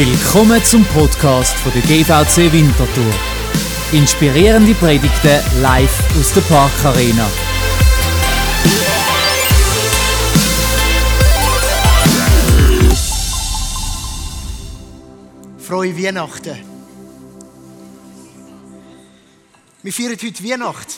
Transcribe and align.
Willkommen 0.00 0.62
zum 0.62 0.84
Podcast 0.84 1.56
von 1.56 1.72
der 1.72 1.82
GVC 1.82 2.52
Winterthur. 2.52 3.12
Inspirierende 3.90 4.72
Predigten 4.74 5.40
live 5.60 6.16
aus 6.16 6.32
der 6.34 6.40
Parkarena. 6.42 7.28
Frohe 15.58 15.98
Weihnachten. 15.98 16.64
Wir 19.82 19.92
feiern 19.92 20.16
heute 20.22 20.44
Weihnachten. 20.44 20.94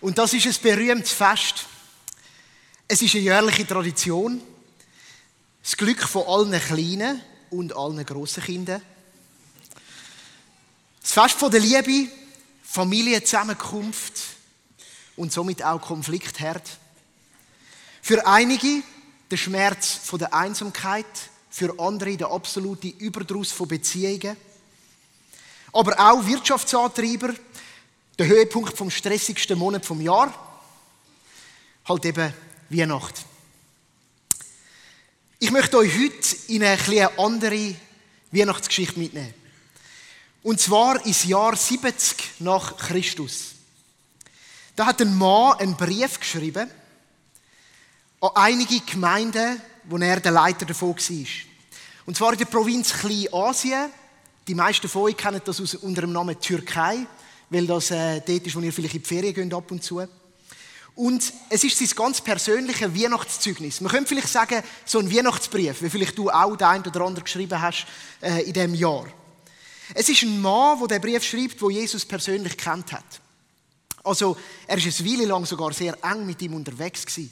Und 0.00 0.16
das 0.16 0.32
ist 0.32 0.46
ein 0.46 0.54
berühmtes 0.62 1.10
Fest. 1.10 1.66
Es 2.86 3.02
ist 3.02 3.16
eine 3.16 3.24
jährliche 3.24 3.66
Tradition. 3.66 4.40
Das 5.60 5.76
Glück 5.76 6.04
von 6.04 6.22
allen 6.28 6.60
Kleinen 6.60 7.20
und 7.58 7.76
allen 7.76 8.04
grossen 8.04 8.42
Kindern. 8.42 8.82
Das 11.00 11.12
Fest 11.12 11.36
von 11.36 11.50
der 11.50 11.60
Liebe, 11.60 12.10
Familienzusammenkunft 12.62 14.14
und 15.16 15.32
somit 15.32 15.62
auch 15.62 15.80
Konfliktherd. 15.80 16.62
Für 18.02 18.26
einige 18.26 18.82
der 19.30 19.36
Schmerz 19.36 19.98
von 20.04 20.18
der 20.18 20.34
Einsamkeit, 20.34 21.06
für 21.50 21.78
andere 21.78 22.16
der 22.16 22.30
absolute 22.30 22.88
Überdruss 22.88 23.50
von 23.50 23.68
Beziehungen. 23.68 24.36
Aber 25.72 25.98
auch 25.98 26.26
Wirtschaftsantreiber, 26.26 27.34
der 28.18 28.26
Höhepunkt 28.26 28.76
vom 28.76 28.90
stressigsten 28.90 29.58
Monat 29.58 29.84
vom 29.84 30.00
Jahr, 30.00 30.32
halt 31.88 32.04
eben 32.04 32.32
Weihnachten. 32.68 33.35
Ich 35.38 35.50
möchte 35.50 35.76
euch 35.76 35.92
heute 35.92 36.36
in 36.48 36.64
eine 36.64 37.18
andere 37.18 37.74
Weihnachtsgeschichte 38.30 38.98
mitnehmen. 38.98 39.34
Und 40.42 40.62
zwar 40.62 41.04
ins 41.04 41.24
Jahr 41.24 41.54
70 41.54 42.16
nach 42.38 42.78
Christus. 42.78 43.50
Da 44.74 44.86
hat 44.86 45.02
ein 45.02 45.14
Mann 45.14 45.58
einen 45.58 45.76
Brief 45.76 46.20
geschrieben 46.20 46.70
an 48.22 48.30
einige 48.34 48.80
Gemeinden, 48.80 49.60
wo 49.84 49.98
er 49.98 50.20
der 50.20 50.32
Leiter 50.32 50.64
davon 50.64 50.96
war. 50.96 51.26
Und 52.06 52.16
zwar 52.16 52.32
in 52.32 52.38
der 52.38 52.46
Provinz 52.46 52.94
Kleinasien. 52.94 53.90
Die 54.48 54.54
meisten 54.54 54.88
von 54.88 55.02
euch 55.02 55.18
kennen 55.18 55.42
das 55.44 55.60
unter 55.60 56.00
dem 56.00 56.12
Namen 56.12 56.40
Türkei, 56.40 57.06
weil 57.50 57.66
das 57.66 57.90
äh, 57.90 58.22
dort 58.22 58.46
ist, 58.46 58.56
wo 58.56 58.60
ihr 58.60 58.72
vielleicht 58.72 58.94
in 58.94 59.02
die 59.02 59.06
Ferien 59.08 59.34
geht 59.34 59.52
ab 59.52 59.70
und 59.70 59.84
zu. 59.84 60.02
Und 60.96 61.30
es 61.50 61.62
ist 61.62 61.78
sein 61.78 61.90
ganz 61.94 62.22
persönliches 62.22 62.94
Weihnachtszeugnis. 62.94 63.82
Man 63.82 63.92
könnte 63.92 64.08
vielleicht 64.08 64.30
sagen, 64.30 64.62
so 64.86 64.98
ein 64.98 65.14
Weihnachtsbrief, 65.14 65.82
wie 65.82 65.90
vielleicht 65.90 66.16
du 66.16 66.30
auch 66.30 66.56
den 66.56 66.66
einen 66.66 66.86
oder 66.86 67.02
anderen 67.02 67.24
geschrieben 67.24 67.60
hast 67.60 67.86
äh, 68.22 68.42
in 68.44 68.54
diesem 68.54 68.74
Jahr. 68.74 69.06
Es 69.94 70.08
ist 70.08 70.22
ein 70.22 70.40
Mann, 70.40 70.78
der 70.78 70.98
den 70.98 71.02
Brief 71.02 71.22
schreibt, 71.22 71.60
wo 71.60 71.68
Jesus 71.68 72.06
persönlich 72.06 72.56
kennt 72.56 72.92
hat. 72.92 73.04
Also, 74.04 74.38
er 74.66 74.78
ist 74.78 75.00
eine 75.00 75.10
Weile 75.10 75.26
lang 75.26 75.44
sogar 75.44 75.74
sehr 75.74 76.02
eng 76.02 76.24
mit 76.24 76.40
ihm 76.40 76.54
unterwegs 76.54 77.04
gewesen. 77.04 77.30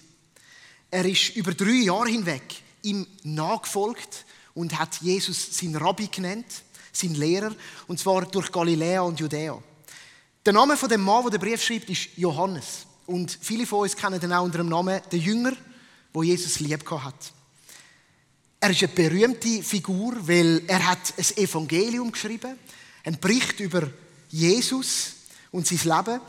Er 0.90 1.06
ist 1.06 1.34
über 1.34 1.54
drei 1.54 1.84
Jahre 1.84 2.10
hinweg 2.10 2.42
ihm 2.82 3.06
nachgefolgt 3.22 4.26
und 4.52 4.78
hat 4.78 4.96
Jesus 5.00 5.56
seinen 5.56 5.76
Rabbi 5.76 6.08
genannt, 6.08 6.46
seinen 6.92 7.14
Lehrer, 7.14 7.54
und 7.88 7.98
zwar 7.98 8.26
durch 8.26 8.52
Galiläa 8.52 9.00
und 9.00 9.18
Judäa. 9.18 9.58
Der 10.44 10.52
Name 10.52 10.76
von 10.76 10.90
dem 10.90 11.00
Mann, 11.00 11.22
der 11.22 11.38
den 11.38 11.40
Brief 11.40 11.62
schreibt, 11.62 11.88
ist 11.88 12.10
Johannes. 12.16 12.86
Und 13.06 13.38
viele 13.40 13.66
von 13.66 13.80
uns 13.80 13.96
kennen 13.96 14.20
ihn 14.20 14.32
auch 14.32 14.44
unter 14.44 14.58
dem 14.58 14.68
Namen 14.68 15.00
der 15.10 15.18
Jünger, 15.18 15.52
wo 16.12 16.22
Jesus 16.22 16.60
lieb 16.60 16.88
hat. 16.90 17.32
Er 18.60 18.70
ist 18.70 18.82
eine 18.82 18.92
berühmte 18.92 19.62
Figur, 19.62 20.14
weil 20.26 20.62
er 20.66 20.88
hat 20.88 21.14
ein 21.18 21.36
Evangelium 21.36 22.10
geschrieben, 22.10 22.58
einen 23.04 23.20
Bericht 23.20 23.60
über 23.60 23.90
Jesus 24.30 25.12
und 25.52 25.66
sein 25.66 25.80
Leben. 25.84 26.20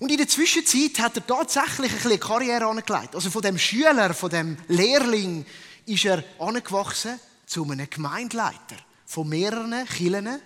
Und 0.00 0.10
in 0.10 0.16
der 0.16 0.28
Zwischenzeit 0.28 0.98
hat 0.98 1.16
er 1.16 1.26
tatsächlich 1.26 1.92
ein 1.92 1.98
bisschen 1.98 2.20
Karriere 2.20 2.66
angelegt. 2.66 3.14
Also 3.14 3.30
von 3.30 3.42
dem 3.42 3.58
Schüler, 3.58 4.12
von 4.12 4.30
dem 4.30 4.56
Lehrling 4.66 5.46
ist 5.86 6.04
er 6.04 6.24
angewachsen 6.38 7.20
zu 7.46 7.64
einem 7.64 7.88
Gemeindeleiter 7.88 8.76
von 9.06 9.28
mehreren 9.28 9.86
Kirchen 9.86 10.40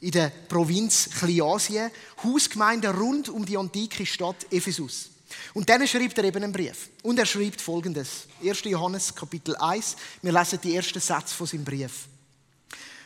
in 0.00 0.10
der 0.10 0.30
Provinz 0.48 1.08
Kleinasien, 1.18 1.90
Hausgemeinden 2.22 2.94
rund 2.94 3.28
um 3.28 3.46
die 3.46 3.56
antike 3.56 4.04
Stadt 4.04 4.46
Ephesus. 4.50 5.11
Und 5.54 5.68
dann 5.68 5.86
schreibt 5.86 6.18
er 6.18 6.24
eben 6.24 6.42
einen 6.42 6.52
Brief. 6.52 6.90
Und 7.02 7.18
er 7.18 7.26
schreibt 7.26 7.60
folgendes. 7.60 8.26
1. 8.44 8.64
Johannes 8.64 9.14
Kapitel 9.14 9.56
1. 9.56 9.96
Wir 10.22 10.32
lesen 10.32 10.60
die 10.62 10.74
ersten 10.74 11.00
Sätze 11.00 11.34
von 11.34 11.46
seinem 11.46 11.64
Brief. 11.64 12.08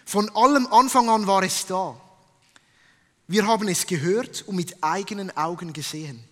Von 0.05 0.29
allem 0.37 0.67
Anfang 0.69 1.09
an 1.09 1.27
war 1.27 1.43
es 1.43 1.67
da. 1.67 2.01
Wir 3.29 3.47
haben 3.47 3.67
es 3.69 3.87
gehört 3.87 4.43
und 4.47 4.57
mit 4.57 4.83
eigenen 4.83 5.37
Augen 5.37 5.73
gesehen. 5.73 6.23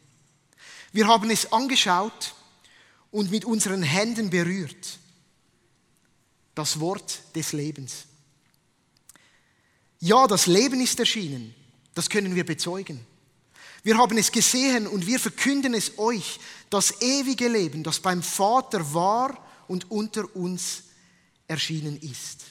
Wir 0.93 1.09
haben 1.09 1.29
es 1.31 1.53
angeschaut 1.53 2.35
und 3.11 3.31
mit 3.31 3.45
unseren 3.45 3.83
Händen 3.83 4.31
berührt. 4.31 4.99
Das 6.55 6.79
Wort 6.79 7.23
des 7.35 7.53
Lebens. 7.53 8.05
Ja, 9.99 10.27
das 10.29 10.47
Leben 10.47 10.81
ist 10.81 11.01
erschienen. 11.01 11.55
Das 11.95 12.09
können 12.09 12.35
wir 12.35 12.45
bezeugen. 12.45 13.05
Wir 13.85 13.99
haben 13.99 14.17
es 14.17 14.33
gesehen 14.33 14.87
und 14.87 15.07
wir 15.07 15.21
verkünden 15.21 15.75
es 15.75 15.99
euch, 15.99 16.41
das 16.71 17.03
ewige 17.03 17.49
Leben, 17.49 17.85
das 17.85 18.01
beim 18.01 18.23
Vater 18.23 18.95
war 18.95 19.39
und 19.69 19.91
unter 19.91 20.35
uns 20.35 20.85
erschienen 21.47 22.01
ist. 22.01 22.47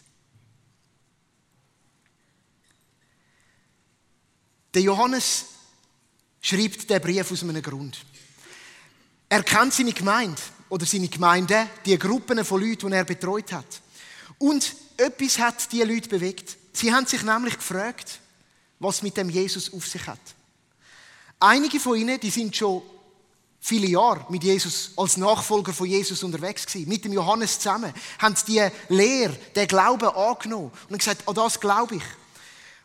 Der 4.76 4.84
Johannes 4.84 5.46
schreibt 6.40 6.88
den 6.88 7.02
Brief 7.02 7.32
aus 7.32 7.42
einem 7.42 7.62
Grund. 7.64 7.98
Er 9.28 9.42
kennt 9.42 9.74
seine 9.74 9.94
Gemeinde 9.94 10.42
oder 10.70 10.86
seine 10.86 11.08
Gemeinde, 11.08 11.68
die 11.84 11.98
Gruppen 11.98 12.46
von 12.46 12.62
Leuten, 12.62 12.92
die 12.92 12.96
er 12.96 13.06
betreut 13.06 13.52
hat. 13.54 13.82
Und 14.38 14.76
etwas 14.98 15.40
hat 15.40 15.72
diese 15.72 15.86
Leute 15.86 16.10
bewegt. 16.10 16.58
Sie 16.74 16.94
haben 16.94 17.08
sich 17.08 17.24
nämlich 17.24 17.56
gefragt, 17.56 18.20
was 18.78 19.02
mit 19.02 19.18
dem 19.18 19.32
Jesus 19.32 19.74
auf 19.74 19.88
sich 19.88 20.06
hat. 20.06 20.20
Einige 21.46 21.78
von 21.78 21.98
ihnen, 21.98 22.18
die 22.22 22.30
sind 22.30 22.56
schon 22.56 22.82
viele 23.60 23.88
Jahre 23.88 24.26
mit 24.30 24.46
Jesus, 24.46 24.92
als 24.96 25.18
Nachfolger 25.18 25.74
von 25.74 25.88
Jesus 25.88 26.24
unterwegs 26.24 26.66
gewesen, 26.66 26.88
mit 26.88 27.04
dem 27.04 27.12
Johannes 27.12 27.60
zusammen, 27.60 27.94
haben 28.20 28.36
die 28.48 28.66
Lehre, 28.88 29.36
den 29.54 29.68
Glauben 29.68 30.08
angenommen 30.08 30.72
und 30.88 30.98
gesagt, 30.98 31.28
an 31.28 31.36
das 31.36 31.60
glaube 31.60 31.96
ich. 31.96 32.04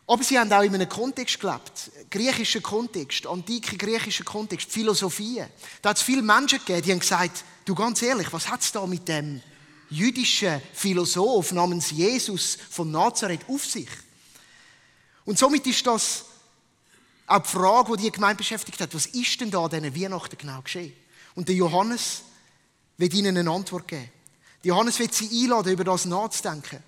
Aber 0.09 0.25
sie 0.25 0.37
haben 0.37 0.53
auch 0.53 0.63
in 0.63 0.75
einem 0.75 0.89
Kontext 0.89 1.39
gelebt, 1.39 1.93
griechischen 2.11 2.61
Kontext, 2.61 3.29
antike 3.29 3.77
griechischer 3.77 4.25
Kontext, 4.25 4.73
Philosophie. 4.73 5.45
Da 5.81 5.91
hat 5.91 5.99
es 5.99 6.03
viele 6.03 6.23
Menschen 6.23 6.59
gegeben, 6.59 6.83
die 6.83 6.91
haben 6.91 6.99
gesagt, 6.99 7.45
du 7.65 7.77
ganz 7.77 8.03
ehrlich, 8.03 8.33
was 8.33 8.49
hat 8.49 8.63
es 8.63 8.73
da 8.73 8.85
mit 8.89 9.07
dem 9.07 9.41
jüdischen 9.89 10.61
Philosoph 10.73 11.53
namens 11.53 11.93
Jesus 11.93 12.59
von 12.71 12.91
Nazareth 12.91 13.49
auf 13.49 13.65
sich? 13.65 13.89
Und 15.25 15.39
somit 15.39 15.65
ist 15.65 15.87
das 15.87 16.25
auch 17.28 17.43
die 17.43 17.49
Frage, 17.49 17.97
die 17.97 18.05
die 18.05 18.12
Gemeinde 18.12 18.39
beschäftigt 18.39 18.81
hat, 18.81 18.94
was 18.94 19.06
ist 19.06 19.41
denn 19.41 19.50
da 19.50 19.65
an 19.65 19.71
diesen 19.71 19.94
Weihnachten 19.94 20.37
genau 20.39 20.62
geschehen? 20.62 20.94
Und 21.34 21.49
der 21.49 21.55
Johannes 21.55 22.22
wird 22.97 23.15
ihnen 23.15 23.37
eine 23.37 23.50
Antwort 23.50 23.87
geben. 23.87 24.11
Der 24.65 24.71
Johannes 24.71 24.99
wird 24.99 25.15
sie 25.15 25.44
einladen, 25.44 25.72
über 25.72 25.84
das 25.84 26.06
nachzudenken. 26.06 26.83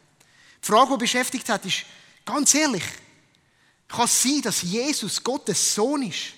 Die 0.62 0.66
Frage, 0.66 0.92
die 0.92 0.98
beschäftigt 0.98 1.48
hat, 1.48 1.64
ist, 1.66 1.84
ganz 2.24 2.54
ehrlich, 2.54 2.82
kann 3.86 4.06
es 4.06 4.22
sein, 4.22 4.40
dass 4.42 4.62
Jesus 4.62 5.22
Gottes 5.22 5.74
Sohn 5.74 6.02
ist? 6.02 6.32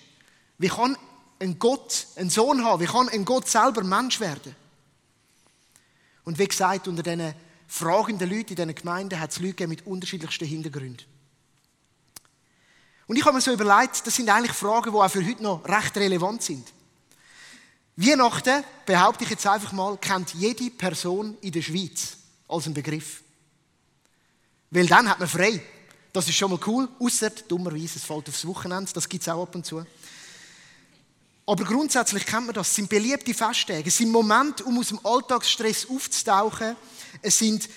Wie 0.58 0.68
kann 0.68 0.96
ein 1.38 1.58
Gott 1.58 2.06
einen 2.16 2.30
Sohn 2.30 2.64
haben? 2.64 2.82
Wie 2.82 2.86
kann 2.86 3.08
ein 3.08 3.24
Gott 3.24 3.48
selber 3.48 3.82
Mensch 3.84 4.20
werden? 4.20 4.54
Und 6.24 6.38
wie 6.38 6.48
gesagt, 6.48 6.88
unter 6.88 7.02
diesen 7.02 7.34
fragenden 7.66 8.28
Leuten 8.28 8.50
in 8.50 8.56
diesen 8.56 8.74
Gemeinden 8.74 9.18
hat 9.18 9.30
es 9.30 9.40
Leute 9.40 9.66
mit 9.66 9.86
unterschiedlichsten 9.86 10.46
Hintergründen. 10.46 11.11
Und 13.12 13.18
ich 13.18 13.26
habe 13.26 13.34
mir 13.34 13.42
so 13.42 13.52
überlegt, 13.52 14.06
das 14.06 14.16
sind 14.16 14.30
eigentlich 14.30 14.56
Fragen, 14.56 14.90
die 14.90 14.96
auch 14.96 15.10
für 15.10 15.22
heute 15.22 15.42
noch 15.42 15.68
recht 15.68 15.94
relevant 15.98 16.42
sind. 16.42 16.66
Weihnachten, 17.94 18.64
behaupte 18.86 19.24
ich 19.24 19.28
jetzt 19.28 19.46
einfach 19.46 19.70
mal, 19.72 19.98
kennt 19.98 20.32
jede 20.32 20.70
Person 20.70 21.36
in 21.42 21.52
der 21.52 21.60
Schweiz 21.60 22.16
als 22.48 22.64
einen 22.64 22.72
Begriff. 22.72 23.20
Weil 24.70 24.86
dann 24.86 25.10
hat 25.10 25.18
man 25.18 25.28
frei. 25.28 25.60
Das 26.10 26.26
ist 26.26 26.36
schon 26.36 26.52
mal 26.52 26.60
cool, 26.66 26.88
außer 26.98 27.28
dummerweise, 27.48 27.98
es 27.98 28.04
fällt 28.04 28.30
aufs 28.30 28.46
Wochenende, 28.46 28.90
das 28.94 29.06
gibt 29.06 29.20
es 29.20 29.28
auch 29.28 29.42
ab 29.42 29.54
und 29.56 29.66
zu. 29.66 29.84
Aber 31.44 31.64
grundsätzlich 31.64 32.24
kennt 32.24 32.46
man 32.46 32.54
das. 32.54 32.70
Es 32.70 32.76
sind 32.76 32.88
beliebte 32.88 33.34
Festtage. 33.34 33.88
Es 33.88 33.98
sind 33.98 34.10
Momente, 34.10 34.64
um 34.64 34.78
aus 34.78 34.88
dem 34.88 35.00
Alltagsstress 35.04 35.86
aufzutauchen. 35.90 36.76
Es 37.20 37.38
sind 37.38 37.68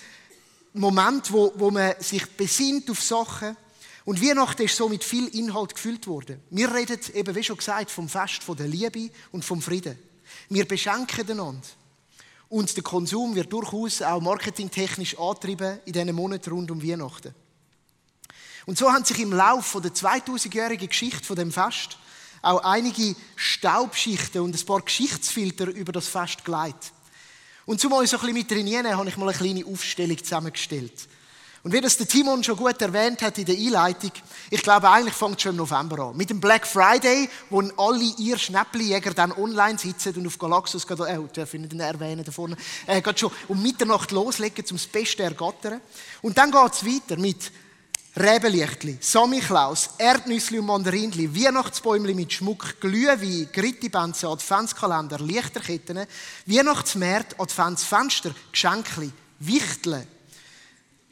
Momente, 0.72 1.34
wo, 1.34 1.52
wo 1.58 1.72
man 1.72 1.94
sich 2.00 2.26
besinnt 2.38 2.90
auf 2.90 3.04
Sachen. 3.04 3.58
Und 4.06 4.22
Weihnachten 4.22 4.62
ist 4.62 4.78
so 4.78 4.88
mit 4.88 5.04
viel 5.04 5.28
Inhalt 5.30 5.74
gefüllt 5.74 6.06
worden. 6.06 6.40
Wir 6.52 6.74
reden 6.74 7.00
eben, 7.14 7.36
wie 7.36 7.44
schon 7.44 7.58
gesagt, 7.58 7.90
vom 7.90 8.08
Fest 8.08 8.44
von 8.44 8.56
der 8.56 8.68
Liebe 8.68 9.10
und 9.32 9.44
vom 9.44 9.62
Frieden. 9.62 9.98
Wir 10.48 10.66
beschenken 10.68 11.30
einander. 11.30 11.68
Und 12.48 12.76
der 12.76 12.84
Konsum 12.84 13.34
wird 13.34 13.52
durchaus 13.52 14.04
auch 14.04 14.22
marketingtechnisch 14.22 15.18
angetrieben 15.18 15.80
in 15.86 15.94
diesen 15.94 16.14
Monaten 16.14 16.52
rund 16.52 16.70
um 16.70 16.84
Weihnachten. 16.84 17.34
Und 18.68 18.78
so 18.78 18.92
haben 18.92 19.04
sich 19.04 19.20
im 19.20 19.34
Laufe 19.34 19.82
der 19.82 19.94
2000-jährigen 19.94 20.88
Geschichte 20.88 21.24
von 21.24 21.36
dem 21.36 21.52
Fest 21.52 21.98
auch 22.44 22.64
einige 22.64 23.16
Staubschichten 23.36 24.42
und 24.42 24.56
ein 24.56 24.66
paar 24.66 24.82
Geschichtsfilter 24.82 25.68
über 25.68 25.92
das 25.92 26.08
Fest 26.08 26.46
geleitet. 26.46 26.94
Und 27.66 27.82
zum 27.82 27.94
euch 27.94 28.12
so 28.12 28.18
ein 28.18 28.22
bisschen 28.22 28.38
mit 28.38 28.50
trainieren, 28.50 28.96
habe 28.96 29.10
ich 29.10 29.18
mal 29.18 29.30
eine 29.30 29.38
kleine 29.38 29.66
Aufstellung 29.66 30.24
zusammengestellt. 30.24 31.08
Und 31.66 31.74
wie 31.74 31.82
das 31.82 31.98
der 31.98 32.08
Timon 32.08 32.44
schon 32.44 32.58
gut 32.58 32.80
erwähnt 32.80 33.24
hat 33.24 33.40
in 33.40 33.46
der 33.46 33.56
Einleitung, 33.56 34.12
ich 34.52 34.62
glaube, 34.62 34.88
eigentlich 34.88 35.16
fängt 35.16 35.38
es 35.38 35.42
schon 35.42 35.54
im 35.54 35.58
November 35.58 35.98
an. 35.98 36.16
Mit 36.16 36.30
dem 36.30 36.40
Black 36.40 36.68
Friday, 36.68 37.28
wo 37.50 37.60
alle 37.78 38.04
ihr 38.20 38.38
Schnäppchenjäger 38.38 39.16
dann 39.16 39.32
online 39.32 39.80
sitzen 39.80 40.14
und 40.16 40.28
auf 40.28 40.38
Galaxus, 40.38 40.86
gerade, 40.86 41.08
äh, 41.08 41.18
darf 41.34 41.56
ich 41.56 41.60
nicht 41.60 41.74
erwähnen 41.74 42.24
da 42.24 42.32
vorne, 42.32 42.56
äh, 42.86 43.02
gerade 43.02 43.18
schon 43.18 43.32
um 43.48 43.64
Mitternacht 43.64 44.12
loslegen, 44.12 44.64
um 44.70 44.78
das 44.78 44.86
Beste 44.86 45.24
ergattern. 45.24 45.82
Und 46.22 46.38
dann 46.38 46.52
geht 46.52 46.72
es 46.72 46.86
weiter 46.86 47.20
mit 47.20 47.52
Rebelichtli, 48.16 49.00
Samichlaus, 49.02 49.90
Erdnüssli 49.98 50.60
und 50.60 50.68
Mandarinli, 50.68 51.34
Weihnachtsbäumli 51.36 52.14
mit 52.14 52.32
Schmuck, 52.32 52.80
Glühwein, 52.80 53.50
Grittibenze, 53.52 54.28
Adventskalender, 54.28 55.18
Lichterketten, 55.18 56.06
Weihnachtsmärkte, 56.46 57.40
Adventsfenster, 57.40 58.36
Geschenkli, 58.52 59.12
Wichteln, 59.40 60.08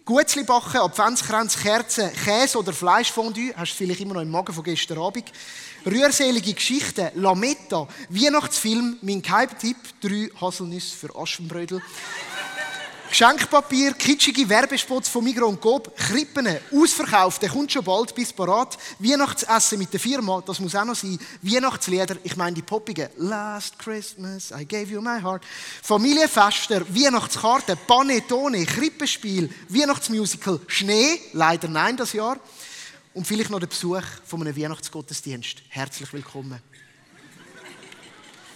Gutzli 0.06 0.44
backen, 0.44 0.82
Adventskränze, 0.82 1.60
Kerzen, 1.60 2.12
Käse 2.12 2.60
oder 2.60 2.74
Fleischfondue, 2.74 3.54
hast 3.56 3.72
du 3.72 3.78
vielleicht 3.78 4.02
immer 4.02 4.16
noch 4.16 4.22
im 4.22 4.32
Magen 4.32 4.52
von 4.52 4.62
gestern 4.62 4.98
Abend. 4.98 5.32
Rührselige 5.86 6.54
Geschichten, 6.54 7.08
Lametta, 7.16 7.88
Weihnachtsfilm, 8.10 8.98
mein 9.02 9.22
Geheimtipp, 9.22 9.78
drei 10.02 10.30
Haselnüsse 10.42 10.98
für 10.98 11.16
Aschenbrödel. 11.16 11.82
Geschenkpapier, 13.14 13.94
kitschige 13.94 14.50
Werbespots 14.50 15.08
von 15.08 15.24
Migros 15.24 15.50
und 15.50 15.62
Coop, 15.62 15.96
Krippen, 15.96 16.48
ausverkauft, 16.72 17.44
der 17.44 17.50
kommt 17.50 17.72
schon 17.72 17.84
bald 17.84 18.16
bis 18.16 18.34
parat. 18.34 18.76
Weihnachtsessen 18.98 19.78
mit 19.78 19.94
der 19.94 20.00
Firma, 20.00 20.42
das 20.44 20.60
muss 20.60 20.74
auch 20.74 20.84
noch 20.84 20.96
sein. 20.96 21.20
Weihnachtslieder, 21.44 22.18
ich 22.24 22.36
meine 22.36 22.56
die 22.56 22.64
poppigen. 22.64 23.10
Last 23.18 23.78
Christmas, 23.78 24.50
I 24.50 24.66
gave 24.66 24.92
you 24.92 25.00
my 25.00 25.22
heart. 25.22 25.44
Familienfester, 25.84 26.82
Weihnachtskarten, 26.90 27.78
Panettone, 27.86 28.66
Krippenspiel, 28.66 29.48
Weihnachtsmusical, 29.70 30.60
Schnee, 30.66 31.20
leider 31.34 31.68
nein 31.68 31.96
das 31.96 32.14
Jahr. 32.14 32.40
Und 33.14 33.28
vielleicht 33.28 33.52
noch 33.52 33.60
der 33.60 33.68
Besuch 33.68 34.02
von 34.26 34.42
einem 34.42 34.58
Weihnachtsgottesdienst. 34.58 35.58
Herzlich 35.70 36.12
willkommen. 36.14 36.60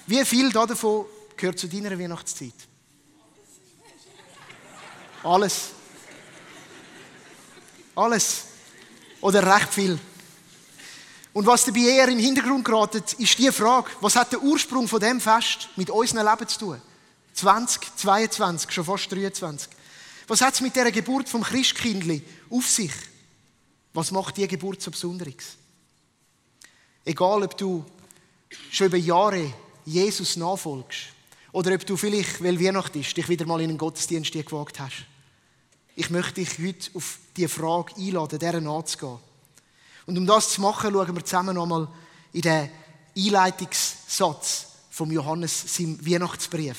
Wie 0.07 0.25
viel 0.25 0.51
davon 0.51 1.05
gehört 1.35 1.59
zu 1.59 1.67
deiner 1.67 1.99
Weihnachtszeit? 1.99 2.66
Alles. 5.27 5.71
Alles. 7.95 8.43
Oder 9.19 9.55
recht 9.55 9.73
viel. 9.73 9.99
Und 11.33 11.45
was 11.45 11.65
dabei 11.65 11.81
eher 11.81 12.07
im 12.07 12.17
Hintergrund 12.17 12.63
geraten, 12.63 13.03
ist 13.17 13.37
die 13.37 13.51
Frage, 13.51 13.89
was 13.99 14.15
hat 14.15 14.31
der 14.31 14.41
Ursprung 14.41 14.87
von 14.87 15.01
dem 15.01 15.19
Fest 15.19 15.69
mit 15.75 15.89
unserem 15.89 16.25
Leben 16.25 16.47
zu 16.47 16.59
tun? 16.59 16.81
20, 17.33 17.95
22, 17.97 18.71
schon 18.71 18.85
fast 18.85 19.11
23. 19.11 19.69
Was 20.27 20.41
hat 20.41 20.53
es 20.53 20.61
mit 20.61 20.75
der 20.75 20.91
Geburt 20.91 21.27
vom 21.27 21.43
Christkindli 21.43 22.23
auf 22.49 22.67
sich? 22.67 22.93
Was 23.93 24.11
macht 24.11 24.37
die 24.37 24.47
Geburt 24.47 24.81
so 24.81 24.91
Besonderes? 24.91 25.57
Egal, 27.03 27.43
ob 27.43 27.57
du 27.57 27.85
schon 28.71 28.87
über 28.87 28.97
Jahre 28.97 29.53
Jesus 29.85 30.37
nachfolgst 30.37 31.07
oder 31.51 31.73
ob 31.73 31.85
du 31.85 31.97
vielleicht, 31.97 32.41
weil 32.41 32.59
Weihnachten 32.59 33.01
ist, 33.01 33.15
dich 33.15 33.27
wieder 33.27 33.45
mal 33.45 33.61
in 33.61 33.69
einen 33.69 33.77
Gottesdienst 33.77 34.31
gewagt 34.31 34.79
hast. 34.79 35.05
Ich 35.99 36.11
möchte 36.11 36.35
dich 36.35 36.59
heute 36.59 36.91
auf 36.93 37.17
diese 37.35 37.49
Frage 37.49 37.95
einladen, 37.95 38.37
deren 38.37 38.65
nachzugehen. 38.65 39.17
Und 40.05 40.15
um 40.15 40.27
das 40.27 40.51
zu 40.51 40.61
machen, 40.61 40.93
schauen 40.93 41.15
wir 41.15 41.25
zusammen 41.25 41.55
nochmal 41.55 41.87
in 42.33 42.41
den 42.41 42.69
Einleitungssatz 43.17 44.67
von 44.91 45.09
Johannes, 45.09 45.75
seinem 45.75 46.05
Weihnachtsbrief 46.05 46.77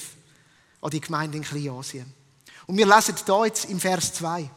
an 0.81 0.91
die 0.91 1.00
Gemeinde 1.00 1.37
in 1.37 1.43
Kleinasien. 1.43 2.15
Und 2.69 2.76
wir 2.76 2.87
lesen 2.87 3.17
da 3.26 3.44
jetzt 3.44 3.65
im 3.65 3.81
Vers 3.81 4.15
2. 4.15 4.49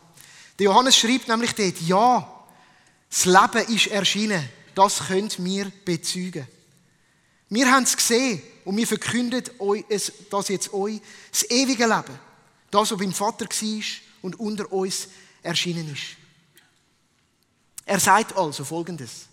Der 0.60 0.66
Johannes 0.66 0.96
schreibt 0.96 1.28
nämlich 1.28 1.56
dort, 1.56 1.82
ja, 1.82 2.46
das 3.10 3.26
Leben 3.26 3.76
ist 3.76 3.88
erschienen, 3.88 4.48
das 4.76 5.08
könnt 5.08 5.44
wir 5.44 5.72
bezeugen. 5.84 6.48
Wir 7.50 7.72
haben 7.72 7.86
es 7.86 7.98
gesehen 7.98 8.44
und 8.64 8.78
wir 8.78 8.86
verkünden 8.86 9.44
das 10.30 10.48
jetzt 10.50 10.72
euch, 10.72 11.02
das 11.32 11.50
ewige 11.50 11.88
Leben, 11.88 12.20
das, 12.70 12.92
was 12.92 13.00
beim 13.00 13.12
Vater 13.12 13.46
war 13.46 14.11
und 14.22 14.40
unter 14.40 14.72
uns 14.72 15.08
erschienen 15.44 15.92
ist. 15.92 16.18
Er 17.86 18.00
sagt 18.00 18.38
also 18.38 18.64
Folgendes. 18.64 19.28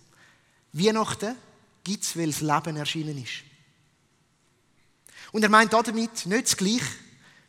Weihnachten 0.72 1.36
gibt 1.84 2.04
es, 2.04 2.16
weil 2.16 2.26
das 2.26 2.40
Leben 2.40 2.76
erschienen 2.76 3.22
ist. 3.22 3.44
Und 5.32 5.42
er 5.42 5.48
meint 5.48 5.72
damit 5.72 6.26
nicht 6.26 6.46
das 6.46 6.56
Gleiche 6.56 6.84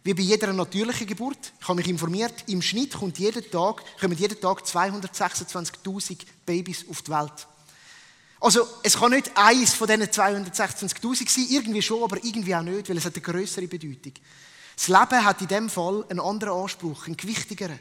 wie 0.04 0.14
bei 0.14 0.22
jeder 0.22 0.54
natürlichen 0.54 1.08
Geburt. 1.08 1.54
Ich 1.60 1.68
habe 1.68 1.78
mich 1.78 1.88
informiert, 1.88 2.44
im 2.48 2.62
Schnitt 2.62 2.94
kommt 2.94 3.20
jeden 3.20 3.50
Tag, 3.52 3.84
kommen 4.00 4.18
jeden 4.18 4.40
Tag 4.40 4.64
226.000 4.64 6.20
Babys 6.46 6.86
auf 6.90 7.02
die 7.02 7.12
Welt. 7.12 7.48
Also, 8.42 8.66
es 8.84 8.98
kann 8.98 9.12
nicht 9.12 9.36
eins 9.36 9.74
von 9.74 9.88
diesen 9.88 10.04
226.000 10.04 11.30
sein, 11.30 11.48
irgendwie 11.50 11.82
schon, 11.82 12.04
aber 12.04 12.24
irgendwie 12.24 12.56
auch 12.56 12.62
nicht, 12.62 12.88
weil 12.88 12.98
es 12.98 13.06
hat 13.06 13.16
eine 13.16 13.22
größere 13.22 13.68
Bedeutung. 13.68 14.14
Das 14.80 14.88
Leben 14.88 15.26
hat 15.26 15.42
in 15.42 15.48
dem 15.50 15.70
Fall 15.70 16.06
einen 16.08 16.22
anderen 16.22 16.54
Anspruch, 16.54 17.06
einen 17.06 17.18
gewichtigeren. 17.18 17.78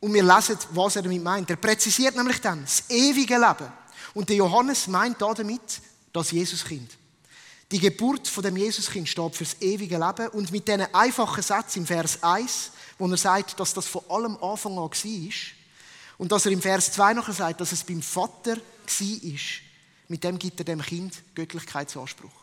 Und 0.00 0.12
wir 0.12 0.24
lesen, 0.24 0.58
was 0.70 0.96
er 0.96 1.02
damit 1.02 1.22
meint. 1.22 1.48
Er 1.48 1.54
präzisiert 1.54 2.16
nämlich 2.16 2.40
dann 2.40 2.62
das 2.62 2.90
ewige 2.90 3.36
Leben. 3.36 3.72
Und 4.14 4.28
der 4.28 4.36
Johannes 4.36 4.88
meint 4.88 5.22
damit 5.22 5.80
das 6.12 6.32
Jesuskind. 6.32 6.90
Die 7.70 7.78
Geburt 7.78 8.26
von 8.26 8.42
dem 8.42 8.56
Jesuskind 8.56 9.08
steht 9.08 9.36
für 9.36 9.44
das 9.44 9.62
ewige 9.62 9.96
Leben. 9.96 10.26
Und 10.30 10.50
mit 10.50 10.66
diesen 10.66 10.92
einfachen 10.92 11.42
Satz 11.44 11.76
im 11.76 11.86
Vers 11.86 12.20
1, 12.20 12.72
wo 12.98 13.06
er 13.06 13.16
sagt, 13.16 13.60
dass 13.60 13.72
das 13.72 13.86
von 13.86 14.02
allem 14.08 14.36
Anfang 14.42 14.72
an 14.72 14.90
war, 14.90 15.32
und 16.18 16.32
dass 16.32 16.46
er 16.46 16.52
im 16.52 16.62
Vers 16.62 16.90
2 16.92 17.14
nachher 17.14 17.32
sagt, 17.32 17.60
dass 17.60 17.70
es 17.70 17.84
beim 17.84 18.02
Vater 18.02 18.56
war, 18.56 19.38
mit 20.08 20.24
dem 20.24 20.36
gibt 20.36 20.58
er 20.58 20.64
dem 20.64 20.82
Kind 20.82 21.14
Göttlichkeitsanspruch. 21.36 22.39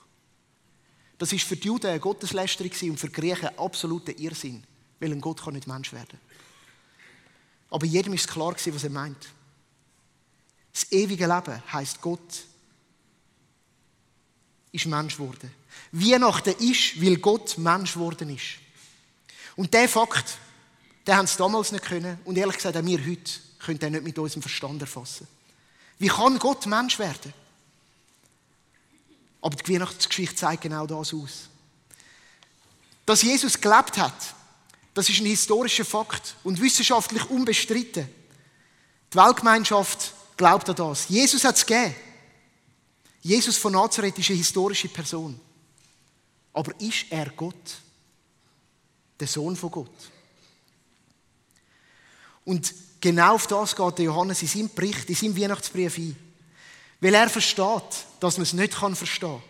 Das 1.18 1.34
ist 1.34 1.46
für 1.46 1.56
die 1.56 1.68
Juden 1.68 1.88
eine 1.88 2.00
Gotteslästerung 2.00 2.72
und 2.92 3.00
für 3.00 3.08
die 3.08 3.14
Griechen 3.14 3.58
absoluter 3.58 4.18
Irrsinn, 4.18 4.64
weil 5.00 5.12
ein 5.12 5.22
Gott 5.22 5.44
kann 5.44 5.54
nicht 5.54 5.68
Mensch 5.68 5.92
werden. 5.94 6.20
Aber 7.70 7.86
jedem 7.86 8.14
ist 8.14 8.28
klar 8.28 8.54
gewesen, 8.54 8.76
was 8.76 8.84
er 8.84 8.90
meint. 8.90 9.30
Das 10.72 10.92
ewige 10.92 11.26
Leben 11.26 11.62
heißt 11.74 12.02
Gott 12.02 12.46
ist 14.72 14.86
Mensch 14.86 15.18
geworden. 15.18 15.52
Weihnachten 15.92 16.54
ist, 16.60 17.02
weil 17.02 17.18
Gott 17.18 17.58
Mensch 17.58 17.94
geworden 17.94 18.36
ist. 18.36 18.60
Und 19.56 19.74
der 19.74 19.90
Fakt, 19.90 20.38
den 21.08 21.16
haben 21.16 21.28
sie 21.28 21.38
damals 21.38 21.72
nicht 21.72 21.86
können 21.86 22.20
und 22.26 22.38
ehrlich 22.38 22.58
gesagt 22.58 22.78
auch 22.78 22.86
wir 22.86 23.00
heute 23.00 23.32
können 23.60 23.80
den 23.80 23.94
nicht 23.94 24.04
mit 24.04 24.20
unserem 24.20 24.44
Verstand 24.44 24.82
erfassen. 24.82 25.28
Wie 25.98 26.10
kann 26.10 26.38
Gott 26.38 26.68
Mensch 26.68 27.00
werden? 27.00 27.34
Aber 29.42 29.56
die 29.56 29.74
Weihnachtsgeschichte 29.74 30.36
zeigt 30.36 30.64
genau 30.64 30.86
das 30.88 31.14
aus. 31.14 31.50
Dass 33.06 33.22
Jesus 33.22 33.60
gelebt 33.60 33.98
hat, 33.98 34.36
das 34.94 35.10
ist 35.10 35.20
ein 35.20 35.28
historischer 35.28 35.86
Fakt 35.86 36.36
und 36.44 36.60
wissenschaftlich 36.60 37.30
unbestritten. 37.30 38.10
Die 39.14 39.18
Weltgemeinschaft 39.18 40.14
glaubt 40.36 40.70
an 40.70 40.76
das. 40.76 41.08
Jesus 41.08 41.44
hat 41.44 41.56
es 41.56 41.66
gegeben. 41.66 41.96
Jesus 43.22 43.58
von 43.58 43.74
Nazareth 43.74 44.18
ist 44.18 44.30
eine 44.30 44.38
historische 44.38 44.90
Person. 44.90 45.40
Aber 46.54 46.72
ist 46.82 47.06
er 47.10 47.30
Gott? 47.30 47.76
Der 49.20 49.28
Sohn 49.28 49.56
von 49.56 49.72
Gott? 49.72 49.92
Und 52.46 52.74
genau 53.00 53.36
auf 53.36 53.48
das 53.48 53.76
geht 53.76 54.00
Johannes 54.00 54.42
in 54.42 54.48
seinem 54.48 54.70
Bericht, 54.74 55.10
in 55.10 55.16
seinem 55.16 55.38
Weihnachtsbrief 55.38 55.98
ein. 55.98 56.27
Weil 57.00 57.14
er 57.14 57.30
versteht, 57.30 58.06
dass 58.20 58.38
man 58.38 58.44
es 58.44 58.54
nicht 58.54 58.74
verstehen 58.74 59.20
kann. 59.20 59.42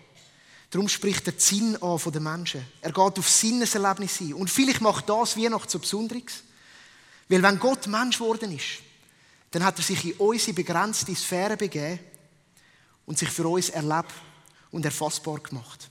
Darum 0.69 0.89
spricht 0.89 1.25
er 1.27 1.33
den 1.33 1.39
Sinn 1.39 1.81
an 1.81 1.99
von 1.99 2.11
den 2.11 2.23
Menschen. 2.23 2.65
Er 2.81 2.91
geht 2.91 3.19
auf 3.19 3.29
Sinneserlebnis 3.29 4.19
ein. 4.19 4.33
Und 4.33 4.49
vielleicht 4.49 4.81
macht 4.81 5.07
das 5.07 5.37
Weihnachten 5.37 5.69
so 5.69 5.79
Besonderes. 5.79 6.43
Weil 7.29 7.41
wenn 7.41 7.59
Gott 7.59 7.87
Mensch 7.87 8.17
geworden 8.17 8.51
ist, 8.51 8.83
dann 9.51 9.63
hat 9.63 9.77
er 9.77 9.83
sich 9.83 10.03
in 10.03 10.13
unsere 10.13 10.53
begrenzte 10.53 11.15
Sphäre 11.15 11.55
begeben 11.55 11.99
und 13.05 13.17
sich 13.17 13.29
für 13.29 13.47
uns 13.47 13.69
erlebt 13.69 14.13
und 14.71 14.83
erfassbar 14.83 15.39
gemacht. 15.39 15.89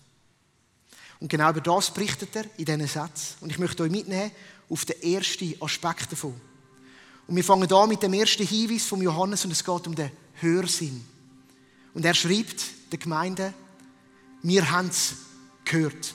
Und 1.19 1.29
genau 1.29 1.51
über 1.51 1.63
das 1.63 1.91
berichtet 1.91 2.37
er 2.37 2.45
in 2.59 2.67
diesen 2.67 2.87
Sätzen. 2.87 3.37
Und 3.41 3.51
ich 3.51 3.59
möchte 3.59 3.83
euch 3.83 3.91
mitnehmen 3.91 4.31
auf 4.69 4.85
den 4.85 5.03
ersten 5.03 5.55
Aspekt 5.61 6.13
davon. 6.13 6.39
Und 7.27 7.37
wir 7.37 7.45
fangen 7.45 7.73
an 7.73 7.89
mit 7.89 8.03
dem 8.03 8.13
ersten 8.13 8.47
Hinweis 8.47 8.85
von 8.85 9.01
Johannes 9.01 9.45
und 9.45 9.53
es 9.53 9.65
geht 9.65 9.87
um 9.87 9.95
den 9.95 10.11
Hörsinn. 10.35 11.16
Und 11.97 12.05
er 12.05 12.13
schrieb 12.13 12.49
der 12.93 12.99
Gemeinde, 12.99 13.55
mir 14.43 14.71
haben 14.71 14.91
gehört. 15.65 16.15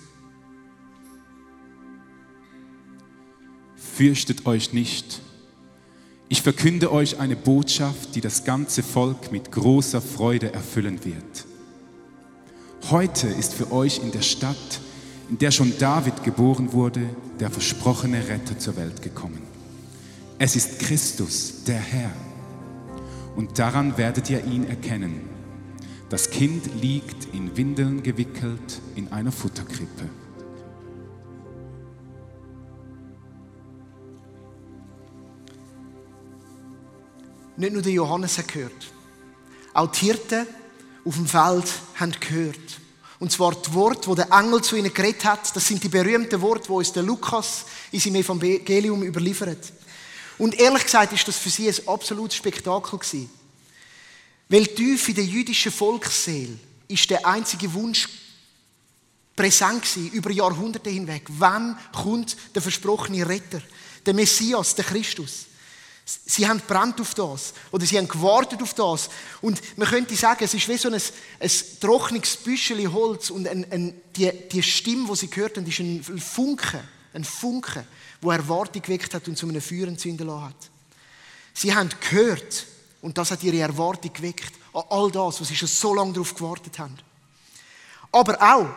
Fürchtet 3.75 4.45
euch 4.45 4.73
nicht. 4.73 5.21
Ich 6.29 6.43
verkünde 6.43 6.91
euch 6.91 7.19
eine 7.19 7.35
Botschaft, 7.35 8.13
die 8.13 8.21
das 8.21 8.43
ganze 8.43 8.83
Volk 8.83 9.31
mit 9.31 9.51
großer 9.51 10.03
Freude 10.03 10.53
erfüllen 10.53 11.03
wird. 11.03 11.47
Heute 12.91 13.29
ist 13.29 13.55
für 13.55 13.71
euch 13.71 14.03
in 14.03 14.11
der 14.11 14.21
Stadt, 14.21 14.81
in 15.31 15.39
der 15.39 15.49
schon 15.49 15.75
David 15.79 16.23
geboren 16.23 16.73
wurde, 16.73 17.09
der 17.39 17.49
versprochene 17.49 18.27
Retter 18.27 18.59
zur 18.59 18.77
Welt 18.77 19.01
gekommen. 19.01 19.41
Es 20.37 20.55
ist 20.55 20.77
Christus, 20.77 21.63
der 21.65 21.79
Herr. 21.79 22.13
Und 23.35 23.57
daran 23.57 23.97
werdet 23.97 24.29
ihr 24.29 24.45
ihn 24.45 24.67
erkennen. 24.67 25.30
Das 26.11 26.29
Kind 26.29 26.81
liegt 26.81 27.33
in 27.33 27.55
Windeln 27.55 28.03
gewickelt 28.03 28.81
in 28.95 29.09
einer 29.13 29.31
Futterkrippe. 29.31 30.09
Nicht 37.55 37.71
nur 37.71 37.81
der 37.81 37.93
Johannes 37.93 38.37
hat 38.37 38.49
gehört. 38.49 38.91
Auch 39.73 39.87
die 39.87 39.99
Hirten 40.07 40.47
auf 41.05 41.15
dem 41.15 41.27
Feld 41.27 41.71
haben 41.95 42.11
gehört. 42.19 42.57
Und 43.19 43.31
zwar 43.31 43.55
die 43.55 43.73
Worte, 43.73 44.09
wo 44.09 44.13
der 44.13 44.33
Engel 44.33 44.61
zu 44.61 44.75
ihnen 44.75 44.93
geredet 44.93 45.23
hat, 45.23 45.55
das 45.55 45.65
sind 45.65 45.81
die 45.81 45.87
berühmten 45.87 46.41
Worte, 46.41 46.67
wo 46.67 46.79
uns 46.79 46.91
der 46.91 47.03
Lukas 47.03 47.63
in 47.93 48.01
seinem 48.01 48.15
Evangelium 48.15 49.01
überliefert. 49.01 49.71
Und 50.37 50.59
ehrlich 50.59 50.83
gesagt 50.83 51.13
ist 51.13 51.25
das 51.25 51.37
für 51.37 51.49
sie 51.49 51.69
ein 51.69 51.87
absolutes 51.87 52.35
Spektakel 52.35 52.99
gewesen. 52.99 53.29
Weil 54.51 54.67
tief 54.67 55.07
in 55.07 55.15
der 55.15 55.23
jüdischen 55.23 55.71
Volksseele 55.71 56.59
ist 56.89 57.09
der 57.09 57.25
einzige 57.25 57.73
Wunsch 57.73 58.09
präsent 59.33 59.81
gewesen, 59.81 60.11
über 60.11 60.29
Jahrhunderte 60.29 60.89
hinweg. 60.89 61.23
Wann 61.29 61.79
kommt 61.93 62.35
der 62.53 62.61
versprochene 62.61 63.25
Retter? 63.25 63.61
Der 64.05 64.13
Messias, 64.13 64.75
der 64.75 64.83
Christus? 64.83 65.45
Sie 66.03 66.45
haben 66.45 66.61
brennt 66.67 66.99
auf 66.99 67.13
das. 67.13 67.53
Oder 67.71 67.85
sie 67.85 67.97
haben 67.97 68.09
gewartet 68.09 68.61
auf 68.61 68.73
das. 68.73 69.09
Und 69.39 69.61
man 69.77 69.87
könnte 69.87 70.17
sagen, 70.17 70.43
es 70.43 70.53
ist 70.53 70.67
wie 70.67 70.77
so 70.77 70.89
ein, 70.89 71.01
ein 71.39 71.51
trockenes 71.79 72.35
Büschel 72.35 72.91
Holz 72.91 73.29
und 73.29 73.47
ein, 73.47 73.65
ein, 73.71 73.93
die, 74.17 74.29
die 74.51 74.61
Stimme, 74.61 75.07
die 75.07 75.15
sie 75.15 75.29
gehört 75.29 75.55
haben, 75.55 75.65
ist 75.65 75.79
ein 75.79 76.03
Funke. 76.03 76.83
Ein 77.13 77.23
Funke, 77.23 77.85
wo 78.19 78.31
Erwartung 78.31 78.81
geweckt 78.81 79.13
hat 79.13 79.29
und 79.29 79.37
zu 79.37 79.47
einem 79.47 79.61
Feuer 79.61 79.87
entzünden 79.87 80.29
hat. 80.29 80.55
Sie 81.53 81.73
haben 81.73 81.89
gehört 82.09 82.65
und 83.01 83.17
das 83.17 83.31
hat 83.31 83.43
ihre 83.43 83.59
Erwartung 83.59 84.13
geweckt 84.13 84.53
an 84.73 84.83
all 84.89 85.11
das, 85.11 85.41
was 85.41 85.47
sie 85.47 85.55
schon 85.55 85.67
so 85.67 85.93
lange 85.93 86.13
darauf 86.13 86.33
gewartet 86.33 86.77
haben. 86.79 86.97
Aber 88.11 88.41
auch, 88.41 88.69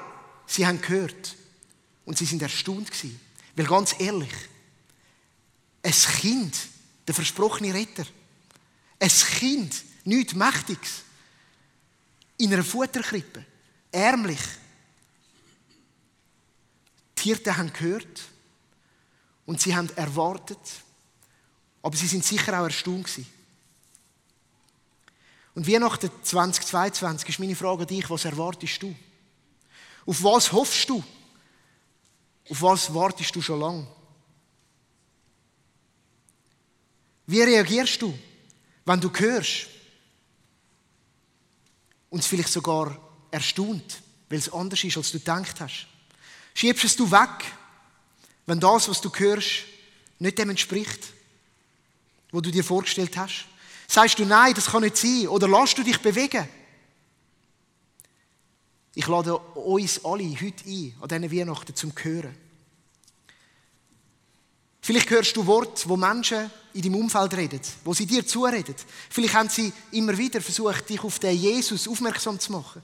sie 0.46 0.66
haben 0.66 0.80
gehört 0.80 1.36
und 2.04 2.16
sie 2.18 2.24
sind 2.24 2.42
erstaunt 2.42 2.90
gewesen. 2.90 3.20
Weil 3.56 3.66
ganz 3.66 3.94
ehrlich, 3.98 4.32
ein 5.82 5.92
Kind 5.92 6.56
der 7.06 7.14
versprochene 7.14 7.74
Retter. 7.74 8.06
Ein 8.98 9.08
Kind, 9.08 9.84
nichts 10.04 10.34
Mächtiges. 10.34 11.02
In 12.38 12.52
einer 12.52 12.64
Futterkrippe. 12.64 13.44
Ärmlich. 13.92 14.40
Die 17.18 17.22
Hirten 17.24 17.56
haben 17.56 17.72
gehört 17.72 18.22
und 19.46 19.60
sie 19.60 19.74
haben 19.74 19.88
erwartet, 19.96 20.58
aber 21.82 21.96
sie 21.96 22.06
sind 22.06 22.24
sicher 22.24 22.58
auch 22.60 22.64
erstaunt 22.64 23.04
gewesen. 23.04 23.33
Und 25.54 25.68
Weihnachten 25.68 26.10
2022 26.22 27.28
ist 27.28 27.38
meine 27.38 27.54
Frage 27.54 27.82
an 27.82 27.86
dich, 27.86 28.10
was 28.10 28.24
erwartest 28.24 28.82
du? 28.82 28.94
Auf 30.04 30.22
was 30.22 30.52
hoffst 30.52 30.88
du? 30.88 31.02
Auf 32.50 32.62
was 32.62 32.92
wartest 32.92 33.34
du 33.36 33.40
schon 33.40 33.60
lange? 33.60 33.86
Wie 37.26 37.40
reagierst 37.40 38.02
du, 38.02 38.16
wenn 38.84 39.00
du 39.00 39.10
hörst 39.10 39.68
und 42.10 42.18
es 42.18 42.26
vielleicht 42.26 42.52
sogar 42.52 42.98
erstaunt, 43.30 44.02
weil 44.28 44.38
es 44.38 44.52
anders 44.52 44.82
ist, 44.84 44.96
als 44.96 45.12
du 45.12 45.18
gedacht 45.18 45.60
hast? 45.60 45.86
Schiebst 46.52 46.84
es 46.84 46.96
du 46.96 47.10
weg, 47.10 47.44
wenn 48.46 48.60
das, 48.60 48.88
was 48.88 49.00
du 49.00 49.10
hörst, 49.10 49.64
nicht 50.18 50.36
dem 50.36 50.50
entspricht, 50.50 51.00
wo 52.30 52.40
du 52.40 52.50
dir 52.50 52.64
vorgestellt 52.64 53.16
hast? 53.16 53.46
Sagst 53.86 54.18
du, 54.18 54.24
nein, 54.24 54.54
das 54.54 54.66
kann 54.66 54.82
nicht 54.82 54.96
sein, 54.96 55.28
oder 55.28 55.48
lässt 55.48 55.76
du 55.78 55.82
dich 55.82 55.98
bewegen? 55.98 56.48
Ich 58.94 59.06
lade 59.06 59.36
uns 59.36 60.04
alle 60.04 60.24
heute 60.24 60.64
ein, 60.66 60.94
an 61.00 61.08
diesen 61.08 61.32
Weihnachten 61.32 61.74
zum 61.74 61.92
Hören. 62.00 62.36
Vielleicht 64.80 65.10
hörst 65.10 65.36
du 65.36 65.46
Worte, 65.46 65.88
wo 65.88 65.96
Menschen 65.96 66.50
in 66.74 66.82
deinem 66.82 66.96
Umfeld 66.96 67.34
reden, 67.34 67.60
wo 67.84 67.94
sie 67.94 68.06
dir 68.06 68.26
zureden. 68.26 68.74
Vielleicht 69.08 69.34
haben 69.34 69.48
sie 69.48 69.72
immer 69.92 70.16
wieder 70.16 70.40
versucht, 70.40 70.88
dich 70.88 71.02
auf 71.02 71.18
den 71.18 71.36
Jesus 71.36 71.88
aufmerksam 71.88 72.38
zu 72.38 72.52
machen. 72.52 72.82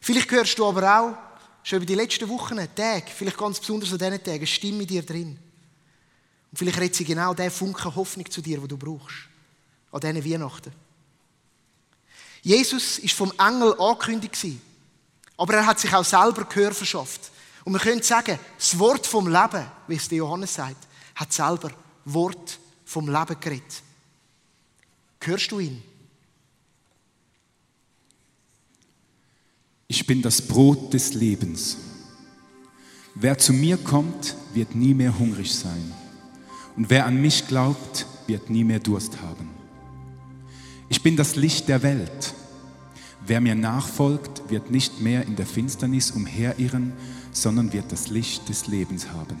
Vielleicht 0.00 0.30
hörst 0.30 0.58
du 0.58 0.66
aber 0.66 0.98
auch, 0.98 1.16
schon 1.62 1.76
über 1.76 1.86
die 1.86 1.94
letzten 1.94 2.28
Wochen, 2.28 2.56
Tage, 2.74 3.10
vielleicht 3.14 3.36
ganz 3.36 3.60
besonders 3.60 3.92
an 3.92 3.98
diesen 3.98 4.24
Tagen, 4.24 4.38
eine 4.38 4.46
Stimme 4.46 4.82
in 4.82 4.88
dir 4.88 5.02
drin. 5.02 5.38
Und 6.50 6.56
vielleicht 6.56 6.80
redet 6.80 6.96
sie 6.96 7.04
genau 7.04 7.34
den 7.34 7.50
Funken 7.50 7.94
Hoffnung 7.94 8.30
zu 8.30 8.40
dir, 8.40 8.58
den 8.58 8.68
du 8.68 8.78
brauchst. 8.78 9.29
An 9.92 10.00
diesen 10.00 10.24
Weihnachten. 10.24 10.72
Jesus 12.42 12.98
ist 12.98 13.14
vom 13.14 13.32
Engel 13.38 13.78
angekündigt 13.78 14.60
aber 15.40 15.54
er 15.54 15.66
hat 15.66 15.80
sich 15.80 15.94
auch 15.94 16.04
selber 16.04 16.44
Gehör 16.44 16.72
verschafft. 16.72 17.30
Und 17.64 17.72
wir 17.72 17.80
können 17.80 18.02
sagen, 18.02 18.38
das 18.58 18.78
Wort 18.78 19.06
vom 19.06 19.26
Leben, 19.26 19.66
wie 19.86 19.94
es 19.94 20.06
der 20.06 20.18
Johannes 20.18 20.52
sagt, 20.52 20.86
hat 21.14 21.32
selber 21.32 21.70
Wort 22.04 22.58
vom 22.84 23.06
Leben 23.06 23.40
geredet. 23.40 23.82
Hörst 25.22 25.50
du 25.50 25.60
ihn? 25.60 25.82
Ich 29.88 30.06
bin 30.06 30.20
das 30.20 30.42
Brot 30.42 30.92
des 30.92 31.14
Lebens. 31.14 31.78
Wer 33.14 33.38
zu 33.38 33.54
mir 33.54 33.78
kommt, 33.78 34.36
wird 34.52 34.74
nie 34.74 34.92
mehr 34.92 35.18
hungrig 35.18 35.54
sein. 35.54 35.94
Und 36.76 36.90
wer 36.90 37.06
an 37.06 37.20
mich 37.20 37.48
glaubt, 37.48 38.06
wird 38.26 38.50
nie 38.50 38.64
mehr 38.64 38.78
Durst 38.78 39.20
haben. 39.22 39.49
Ich 40.90 41.02
bin 41.02 41.16
das 41.16 41.36
Licht 41.36 41.68
der 41.68 41.84
Welt. 41.84 42.34
Wer 43.24 43.40
mir 43.40 43.54
nachfolgt, 43.54 44.50
wird 44.50 44.72
nicht 44.72 45.00
mehr 45.00 45.24
in 45.24 45.36
der 45.36 45.46
Finsternis 45.46 46.10
umherirren, 46.10 46.92
sondern 47.30 47.72
wird 47.72 47.92
das 47.92 48.08
Licht 48.08 48.48
des 48.48 48.66
Lebens 48.66 49.08
haben. 49.12 49.38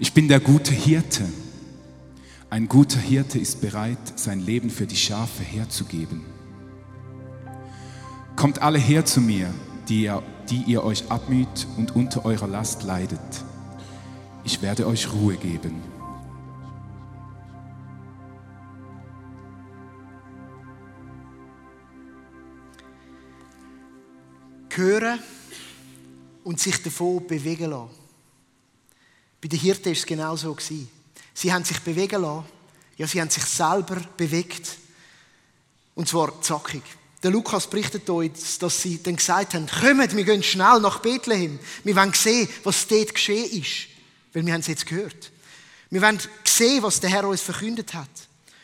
Ich 0.00 0.12
bin 0.12 0.26
der 0.26 0.40
gute 0.40 0.74
Hirte. 0.74 1.24
Ein 2.50 2.66
guter 2.66 2.98
Hirte 2.98 3.38
ist 3.38 3.60
bereit, 3.60 3.98
sein 4.16 4.40
Leben 4.40 4.68
für 4.68 4.86
die 4.86 4.96
Schafe 4.96 5.44
herzugeben. 5.44 6.22
Kommt 8.34 8.60
alle 8.60 8.78
her 8.78 9.04
zu 9.04 9.20
mir, 9.20 9.54
die 9.88 10.02
ihr, 10.02 10.24
die 10.50 10.64
ihr 10.66 10.82
euch 10.82 11.08
abmüht 11.08 11.68
und 11.76 11.94
unter 11.94 12.24
eurer 12.24 12.48
Last 12.48 12.82
leidet. 12.82 13.20
Ich 14.42 14.60
werde 14.60 14.88
euch 14.88 15.12
Ruhe 15.12 15.36
geben. 15.36 15.97
Hören 24.78 25.18
und 26.44 26.60
sich 26.60 26.82
davon 26.82 27.26
bewegen 27.26 27.70
lassen. 27.70 27.90
Bei 29.40 29.48
den 29.48 29.58
Hirten 29.58 29.86
war 29.86 29.92
es 29.92 30.06
genau 30.06 30.36
so. 30.36 30.56
Sie 31.34 31.52
haben 31.52 31.64
sich 31.64 31.80
bewegen 31.80 32.22
lassen. 32.22 32.46
Ja, 32.96 33.06
sie 33.06 33.20
haben 33.20 33.30
sich 33.30 33.44
selber 33.44 34.00
bewegt. 34.16 34.76
Und 35.94 36.08
zwar 36.08 36.40
zackig. 36.42 36.82
Der 37.22 37.30
Lukas 37.30 37.68
berichtet 37.68 38.08
uns, 38.08 38.58
dass 38.58 38.80
sie 38.80 39.02
dann 39.02 39.16
gesagt 39.16 39.54
haben, 39.54 39.66
kommt, 39.66 40.16
wir 40.16 40.24
gehen 40.24 40.42
schnell 40.42 40.80
nach 40.80 41.00
Bethlehem. 41.00 41.58
Wir 41.82 41.96
wollen 41.96 42.12
sehen, 42.12 42.48
was 42.62 42.86
dort 42.86 43.14
geschehen 43.14 43.50
ist. 43.60 43.88
Weil 44.32 44.46
wir 44.46 44.52
haben 44.52 44.60
es 44.60 44.68
jetzt 44.68 44.86
gehört. 44.86 45.32
Wir 45.90 46.00
wollen 46.00 46.20
sehen, 46.44 46.82
was 46.82 47.00
der 47.00 47.10
Herr 47.10 47.26
uns 47.26 47.40
verkündet 47.40 47.94
hat. 47.94 48.08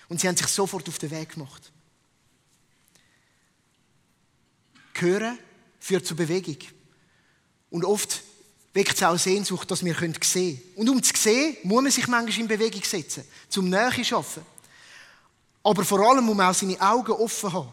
Und 0.09 0.21
sie 0.21 0.29
haben 0.29 0.37
sich 0.37 0.47
sofort 0.47 0.89
auf 0.89 0.99
den 0.99 1.11
Weg 1.11 1.31
gemacht. 1.31 1.73
Hören 4.95 5.39
führt 5.85 6.07
zur 6.07 6.17
Bewegung. 6.17 6.57
Und 7.69 7.85
oft 7.85 8.23
weckt 8.73 8.95
es 8.95 9.03
auch 9.03 9.19
Sehnsucht, 9.19 9.71
dass 9.71 9.85
wir 9.85 9.95
sehen 9.95 10.19
können. 10.19 10.63
Und 10.77 10.89
um 10.89 11.03
zu 11.03 11.13
sehen, 11.15 11.59
muss 11.63 11.83
man 11.83 11.93
sich 11.93 12.09
manchmal 12.09 12.41
in 12.41 12.49
Bewegung 12.49 12.83
setzen, 12.83 13.25
zum 13.51 13.69
Nähe 13.69 14.03
schaffen. 14.03 14.43
Aber 15.63 15.85
vor 15.85 16.01
allem 16.01 16.25
muss 16.25 16.37
man 16.37 16.49
auch 16.49 16.55
seine 16.55 16.81
Augen 16.81 17.13
offen 17.13 17.53
haben. 17.53 17.73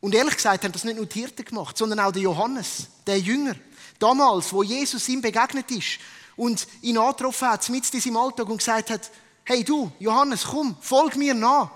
Und 0.00 0.14
ehrlich 0.14 0.36
gesagt 0.36 0.62
haben 0.64 0.72
das 0.72 0.84
nicht 0.84 0.96
nur 0.96 1.06
die 1.06 1.20
Hirten 1.20 1.46
gemacht, 1.46 1.78
sondern 1.78 2.00
auch 2.00 2.12
der 2.12 2.22
Johannes, 2.22 2.88
der 3.06 3.18
Jünger. 3.18 3.56
Damals, 3.98 4.52
wo 4.52 4.62
Jesus 4.62 5.08
ihm 5.08 5.22
begegnet 5.22 5.70
ist 5.70 5.98
und 6.36 6.66
ihn 6.82 6.98
angetroffen 6.98 7.48
hat, 7.48 7.68
mit 7.70 7.86
seinem 7.86 8.18
Alltag 8.18 8.48
und 8.48 8.58
gesagt 8.58 8.90
hat, 8.90 9.10
hey 9.44 9.64
du, 9.64 9.90
Johannes, 9.98 10.44
komm, 10.44 10.76
folg 10.80 11.16
mir 11.16 11.32
nach. 11.32 11.70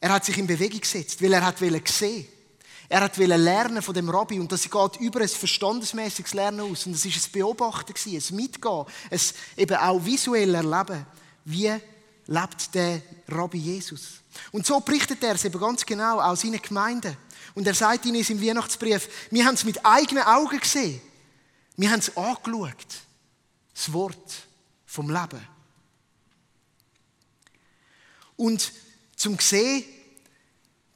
Er 0.00 0.12
hat 0.12 0.24
sich 0.24 0.38
in 0.38 0.46
Bewegung 0.46 0.80
gesetzt, 0.80 1.20
weil 1.20 1.32
er 1.32 1.44
hat 1.44 1.58
sehen 1.58 2.37
Er 2.88 3.00
hat 3.02 3.16
lernen 3.18 3.82
von 3.82 3.94
dem 3.94 4.08
Rabbi 4.08 4.40
und 4.40 4.50
das 4.50 4.62
geht 4.62 4.96
über 5.00 5.20
ein 5.20 5.28
verstandesmäßiges 5.28 6.32
Lernen 6.32 6.60
aus. 6.60 6.86
Und 6.86 6.94
es 6.94 7.04
ist 7.04 7.28
ein 7.28 7.32
Beobachten, 7.32 7.92
ein 7.92 8.36
Mitgehen, 8.36 8.84
ein 9.10 9.20
eben 9.56 9.76
auch 9.76 10.04
visuell 10.04 10.54
Erleben. 10.54 11.04
Wie 11.44 11.74
lebt 12.26 12.74
der 12.74 13.02
Rabbi 13.28 13.58
Jesus? 13.58 14.20
Und 14.52 14.66
so 14.66 14.80
berichtet 14.80 15.22
er 15.22 15.34
es 15.34 15.44
eben 15.44 15.60
ganz 15.60 15.84
genau 15.84 16.20
aus 16.20 16.40
seinen 16.40 16.62
Gemeinden. 16.62 17.16
Und 17.54 17.66
er 17.66 17.74
sagt 17.74 18.06
ihnen 18.06 18.16
in 18.16 18.24
seinem 18.24 18.42
Weihnachtsbrief, 18.42 19.08
wir 19.30 19.44
haben 19.44 19.54
es 19.54 19.64
mit 19.64 19.84
eigenen 19.84 20.24
Augen 20.24 20.58
gesehen. 20.58 21.00
Wir 21.76 21.90
haben 21.90 22.00
es 22.00 22.16
angeschaut. 22.16 22.86
Das 23.74 23.92
Wort 23.92 24.34
vom 24.86 25.10
Leben. 25.10 25.46
Und 28.36 28.72
zum 29.16 29.38
sehen, 29.38 29.84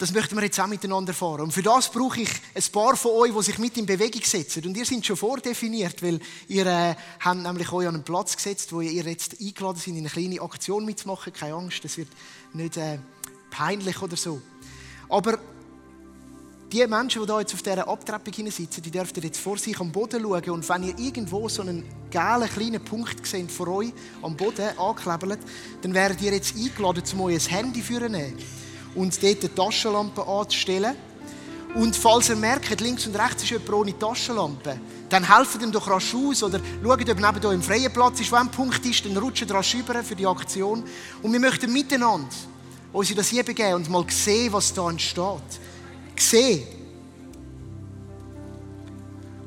das 0.03 0.13
möchten 0.13 0.35
wir 0.35 0.43
jetzt 0.43 0.59
auch 0.59 0.67
miteinander 0.67 1.15
fahren. 1.15 1.43
Und 1.43 1.53
für 1.53 1.63
das 1.63 1.89
brauche 1.89 2.23
ich 2.23 2.29
ein 2.57 2.73
paar 2.73 2.97
von 2.97 3.13
euch, 3.13 3.33
die 3.33 3.43
sich 3.45 3.59
mit 3.59 3.79
in 3.79 3.87
Bewegung 3.87 4.23
setzen. 4.25 4.67
Und 4.67 4.77
ihr 4.77 4.85
seid 4.85 5.07
schon 5.07 5.17
vordefiniert, 5.17 6.03
weil 6.03 6.19
ihr 6.49 6.67
äh, 6.67 6.97
habt 7.21 7.41
nämlich 7.41 7.71
euch 7.71 7.87
an 7.87 7.95
einen 7.95 8.03
Platz 8.03 8.35
gesetzt, 8.35 8.73
wo 8.73 8.81
ihr 8.81 9.05
jetzt 9.05 9.41
eingeladen 9.41 9.77
seid, 9.77 9.87
in 9.87 9.99
eine 9.99 10.09
kleine 10.09 10.41
Aktion 10.41 10.85
mitzumachen. 10.85 11.33
Keine 11.33 11.55
Angst, 11.55 11.85
das 11.85 11.97
wird 11.99 12.09
nicht 12.53 12.77
äh, 12.79 12.99
peinlich 13.49 14.03
oder 14.03 14.17
so. 14.17 14.43
Aber 15.09 15.39
die 16.73 16.85
Menschen, 16.89 17.23
die 17.23 17.29
da 17.29 17.39
jetzt 17.39 17.55
auf 17.55 17.63
dieser 17.63 17.87
Abtreppung 17.87 18.51
sitzen, 18.51 18.83
die 18.83 18.91
dürfen 18.91 19.23
jetzt 19.23 19.39
vor 19.39 19.57
sich 19.57 19.79
am 19.79 19.93
Boden 19.93 20.21
schauen. 20.21 20.51
Und 20.51 20.69
wenn 20.69 20.83
ihr 20.83 20.99
irgendwo 20.99 21.49
so 21.49 21.63
einen 21.63 21.85
gelben 22.11 22.49
kleinen 22.49 22.85
Punkt 22.85 23.25
seht 23.25 23.53
vor 23.53 23.69
euch 23.69 23.93
am 24.21 24.37
Boden 24.37 24.77
angeklebelt, 24.77 25.39
dann 25.81 25.95
werdet 25.95 26.21
ihr 26.23 26.33
jetzt 26.33 26.57
eingeladen, 26.57 27.05
um 27.13 27.21
euer 27.21 27.39
Handy 27.39 27.85
zu 27.85 28.01
nehmen 28.01 28.62
und 28.95 29.23
dort 29.23 29.41
eine 29.41 29.55
Taschenlampe 29.55 30.27
anzustellen. 30.27 30.95
Und 31.75 31.97
falls 31.97 32.29
ihr 32.29 32.37
merkt, 32.37 32.81
links 32.81 33.07
und 33.07 33.17
rechts 33.17 33.45
ist 33.45 33.51
jemand 33.51 33.73
ohne 33.73 33.99
Taschenlampe, 33.99 34.79
dann 35.09 35.25
helft 35.25 35.63
ihm 35.63 35.73
doch 35.73 35.89
rasch 35.89 36.15
aus 36.15 36.43
oder 36.43 36.61
schaut, 36.83 37.09
ob 37.09 37.21
neben 37.21 37.47
euch 37.47 37.55
im 37.55 37.63
freien 37.63 37.93
Platz 37.93 38.21
ist, 38.21 38.31
wo 38.31 38.37
ein 38.37 38.51
Punkt 38.51 38.85
ist, 38.85 39.05
dann 39.05 39.17
rutscht 39.17 39.51
rasch 39.51 39.75
über 39.75 40.03
für 40.03 40.17
die 40.17 40.27
Aktion. 40.27 40.85
Und 41.23 41.33
wir 41.33 41.41
möchten 41.41 41.73
miteinander 41.73 42.29
uns 42.93 43.15
das 43.15 43.29
hier 43.29 43.43
begeben 43.43 43.75
und 43.75 43.89
mal 43.89 44.05
sehen, 44.09 44.53
was 44.53 44.73
da 44.73 44.89
entsteht. 44.91 45.61
Sehen. 46.17 46.63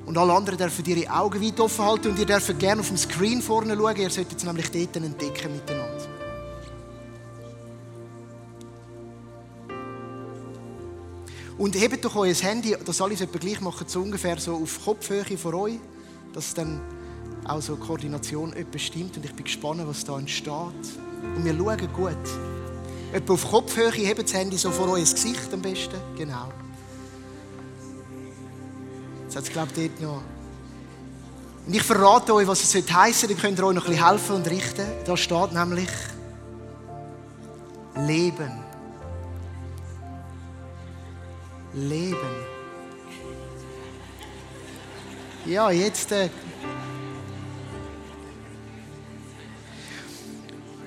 Und 0.06 0.18
alle 0.18 0.34
anderen 0.34 0.58
dürfen 0.58 0.86
ihre 0.86 1.12
Augen 1.12 1.42
weit 1.42 1.60
offen 1.60 1.86
halten 1.86 2.10
und 2.10 2.20
ihr 2.20 2.25
dürft 2.25 2.60
gerne 2.60 2.82
auf 2.82 2.88
dem 2.88 2.98
Screen 2.98 3.42
vorne 3.42 3.75
schauen. 3.75 3.96
Ihr 3.98 4.10
solltet 4.10 4.38
es 4.38 4.44
nämlich 4.44 4.70
dort 4.70 4.96
entdecken 4.98 5.54
miteinander. 5.54 5.85
Und 11.57 11.75
hebt 11.75 12.03
doch 12.03 12.15
euer 12.15 12.33
Handy, 12.33 12.75
das 12.85 13.00
alles 13.01 13.21
etwa 13.21 13.38
gleich 13.38 13.62
machen, 13.62 13.88
so 13.88 14.01
ungefähr 14.01 14.38
so 14.39 14.55
auf 14.55 14.83
Kopfhöhe 14.83 15.38
von 15.38 15.53
euch, 15.53 15.79
dass 16.33 16.53
dann 16.53 16.81
auch 17.45 17.62
so 17.62 17.77
Koordination 17.77 18.53
etwas 18.53 18.81
stimmt. 18.81 19.15
Und 19.15 19.25
ich 19.25 19.33
bin 19.33 19.45
gespannt, 19.45 19.81
was 19.85 20.03
da 20.03 20.17
entsteht. 20.17 20.51
Und 20.51 21.45
wir 21.45 21.55
schauen 21.55 21.93
gut. 21.93 22.17
Etwa 23.13 23.33
auf 23.33 23.50
Kopfhöhe, 23.50 23.91
hebt 23.91 24.21
das 24.21 24.33
Handy 24.33 24.57
so 24.57 24.71
vor 24.71 24.89
euer 24.89 25.00
Gesicht 25.00 25.53
am 25.53 25.62
besten. 25.62 25.95
Genau. 26.17 26.51
Jetzt 29.24 29.35
hat 29.38 29.43
es, 29.43 29.50
glaube 29.50 29.69
ich, 29.75 29.89
dort 29.89 30.01
noch. 30.01 30.21
Und 31.67 31.74
ich 31.74 31.83
verrate 31.83 32.33
euch, 32.33 32.47
was 32.47 32.63
es 32.63 32.91
heißen. 32.93 33.29
Ihr 33.29 33.35
könnt 33.35 33.59
euch 33.62 33.74
noch 33.74 33.85
ein 33.85 33.91
bisschen 33.91 34.07
helfen 34.07 34.35
und 34.35 34.50
richten. 34.50 34.85
Da 35.05 35.15
steht 35.15 35.53
nämlich 35.53 35.89
Leben. 37.95 38.64
Leben. 41.75 42.17
Ja, 45.46 45.70
jetzt. 45.70 46.12
Äh 46.12 46.29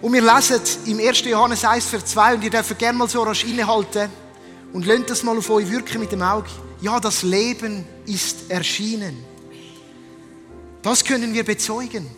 und 0.01 0.13
wir 0.13 0.23
lesen 0.23 0.61
im 0.87 0.99
1. 0.99 1.25
Johannes 1.25 1.65
1, 1.65 1.85
Vers 1.87 2.07
2, 2.07 2.35
und 2.35 2.45
ihr 2.45 2.51
dürft 2.51 2.79
gerne 2.79 2.97
mal 2.97 3.09
so 3.09 3.23
rasch 3.23 3.45
innehalten 3.45 4.11
und 4.73 4.87
lasst 4.87 5.11
das 5.11 5.23
mal 5.23 5.37
auf 5.37 5.51
euch 5.51 5.71
wirken 5.71 6.01
mit 6.01 6.13
dem 6.13 6.23
Auge. 6.23 6.49
Ja, 6.81 6.99
das 7.01 7.23
Leben 7.23 7.85
ist 8.07 8.51
erschienen. 8.51 9.25
Das 10.81 11.05
können 11.05 11.35
wir 11.35 11.45
bezeugen. 11.45 12.09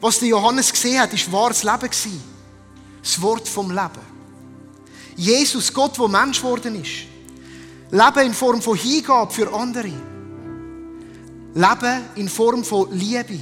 Was 0.00 0.20
der 0.20 0.28
Johannes 0.28 0.72
gesehen 0.72 1.00
hat, 1.00 1.12
ist 1.12 1.30
wahres 1.30 1.62
Leben 1.62 1.90
Das 3.02 3.20
Wort 3.20 3.46
vom 3.48 3.70
Leben. 3.70 4.14
Jesus, 5.16 5.72
Gott, 5.72 5.98
wo 5.98 6.08
Mensch 6.08 6.38
geworden 6.40 6.80
ist. 6.80 7.13
Leben 7.94 8.26
in 8.26 8.34
Form 8.34 8.60
von 8.60 8.76
Hingabe 8.76 9.32
für 9.32 9.54
andere. 9.54 9.92
Leben 11.54 12.02
in 12.16 12.28
Form 12.28 12.64
von 12.64 12.90
Liebe. 12.90 13.38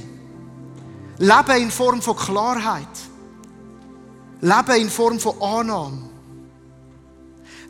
Leben 1.17 1.57
in 1.63 1.71
Form 1.71 1.99
von 2.03 2.15
Klarheit. 2.15 2.87
Leben 4.41 4.75
in 4.79 4.89
Form 4.91 5.19
von 5.19 5.41
Annahme. 5.41 6.03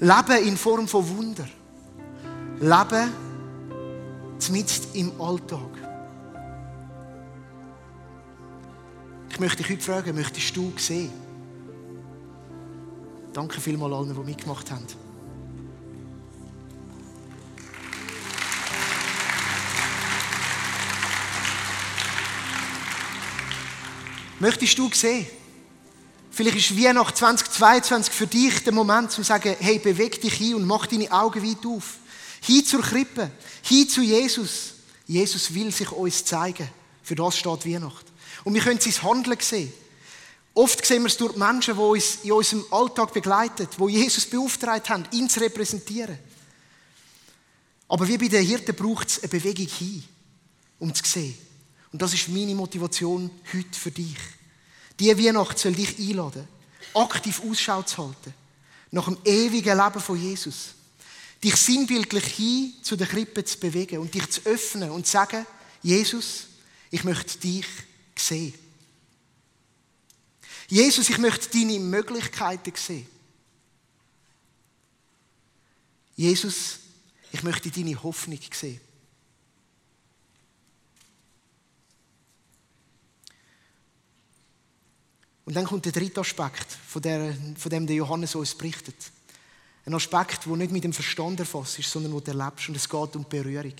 Leben 0.01 0.45
in 0.45 0.57
Form 0.57 0.85
von 0.85 1.07
Wunder. 1.17 1.47
Leben 2.59 3.13
zumindest 4.37 4.93
im 4.93 5.21
Alltag. 5.21 5.61
Ich 9.29 9.39
möchte 9.39 9.63
dich 9.63 9.71
heute 9.71 9.81
fragen, 9.81 10.15
möchtest 10.15 10.53
du 10.57 10.73
sehen? 10.75 11.13
Danke 13.31 13.61
vielmals 13.61 13.93
allen, 13.93 14.13
die 14.13 14.19
mitgemacht 14.19 14.69
haben. 14.69 15.02
Möchtest 24.43 24.77
du 24.77 24.89
sehen? 24.91 25.25
Vielleicht 26.29 26.57
ist 26.57 26.77
Weihnachten 26.77 27.15
2022 27.15 28.13
für 28.13 28.27
dich 28.27 28.61
der 28.65 28.73
Moment, 28.73 29.09
zu 29.09 29.23
sagen, 29.23 29.55
hey, 29.57 29.79
beweg 29.79 30.19
dich 30.19 30.33
hin 30.33 30.55
und 30.55 30.65
mach 30.65 30.85
deine 30.85 31.09
Augen 31.13 31.41
weit 31.41 31.65
auf. 31.65 31.95
Hin 32.41 32.65
zur 32.65 32.81
Krippe, 32.81 33.31
hin 33.61 33.87
zu 33.87 34.01
Jesus. 34.01 34.73
Jesus 35.07 35.53
will 35.53 35.71
sich 35.71 35.89
uns 35.93 36.25
zeigen. 36.25 36.67
Für 37.03 37.15
das 37.15 37.37
steht 37.37 37.65
Weihnachten. 37.65 38.11
Und 38.43 38.53
wir 38.53 38.61
können 38.61 38.81
sein 38.81 39.01
Handeln 39.01 39.39
sehen. 39.39 39.71
Oft 40.55 40.85
sehen 40.85 41.03
wir 41.03 41.07
es 41.07 41.15
durch 41.15 41.37
Menschen, 41.37 41.75
die 41.75 41.79
uns 41.79 42.17
in 42.23 42.33
unserem 42.33 42.65
Alltag 42.69 43.13
begleiten, 43.13 43.69
die 43.79 43.93
Jesus 43.93 44.25
beauftragt 44.25 44.89
haben, 44.89 45.05
ihn 45.13 45.29
zu 45.29 45.39
repräsentieren. 45.39 46.19
Aber 47.87 48.05
wie 48.09 48.17
bei 48.17 48.27
den 48.27 48.45
Hirten 48.45 48.75
braucht 48.75 49.07
es 49.07 49.19
eine 49.19 49.29
Bewegung 49.29 49.67
hin, 49.67 50.03
um 50.79 50.93
zu 50.93 51.05
sehen. 51.05 51.37
Und 51.93 52.01
das 52.01 52.13
ist 52.15 52.27
meine 52.27 52.55
Motivation 52.55 53.29
heute 53.53 53.79
für 53.79 53.91
dich. 53.91 54.17
Die 54.99 55.15
Weihnacht 55.15 55.59
soll 55.59 55.73
dich 55.73 55.97
einladen, 55.99 56.47
aktiv 56.95 57.41
Ausschau 57.47 57.83
zu 57.83 57.99
halten, 57.99 58.33
nach 58.91 59.05
dem 59.05 59.17
ewigen 59.23 59.77
Leben 59.77 59.99
von 59.99 60.19
Jesus. 60.19 60.73
Dich 61.43 61.55
sinnbildlich 61.55 62.25
hin 62.25 62.73
zu 62.81 62.95
der 62.95 63.05
Krippe 63.05 63.45
zu 63.45 63.59
bewegen 63.59 63.99
und 63.99 64.13
dich 64.13 64.27
zu 64.29 64.41
öffnen 64.45 64.89
und 64.89 65.05
zu 65.05 65.11
sagen, 65.11 65.45
Jesus, 65.83 66.47
ich 66.89 67.03
möchte 67.03 67.37
dich 67.37 67.67
sehen. 68.15 68.53
Jesus, 70.67 71.09
ich 71.09 71.17
möchte 71.19 71.49
deine 71.49 71.79
Möglichkeiten 71.79 72.73
sehen. 72.75 73.07
Jesus, 76.15 76.79
ich 77.31 77.43
möchte 77.43 77.69
deine 77.69 78.01
Hoffnung 78.01 78.39
sehen. 78.51 78.79
Und 85.45 85.55
dann 85.55 85.65
kommt 85.65 85.85
der 85.85 85.91
dritte 85.91 86.21
Aspekt, 86.21 86.71
von, 86.87 87.01
der, 87.01 87.35
von 87.57 87.69
dem 87.69 87.85
der 87.85 87.97
Johannes 87.97 88.35
uns 88.35 88.55
berichtet. 88.55 88.95
Ein 89.85 89.93
Aspekt, 89.93 90.45
der 90.45 90.55
nicht 90.55 90.71
mit 90.71 90.83
dem 90.83 90.93
Verstand 90.93 91.39
erfasst 91.39 91.79
ist, 91.79 91.91
sondern 91.91 92.13
wo 92.13 92.21
du 92.21 92.31
erlebst. 92.31 92.69
Und 92.69 92.75
es 92.75 92.87
geht 92.87 93.15
um 93.15 93.25
Berührung. 93.27 93.73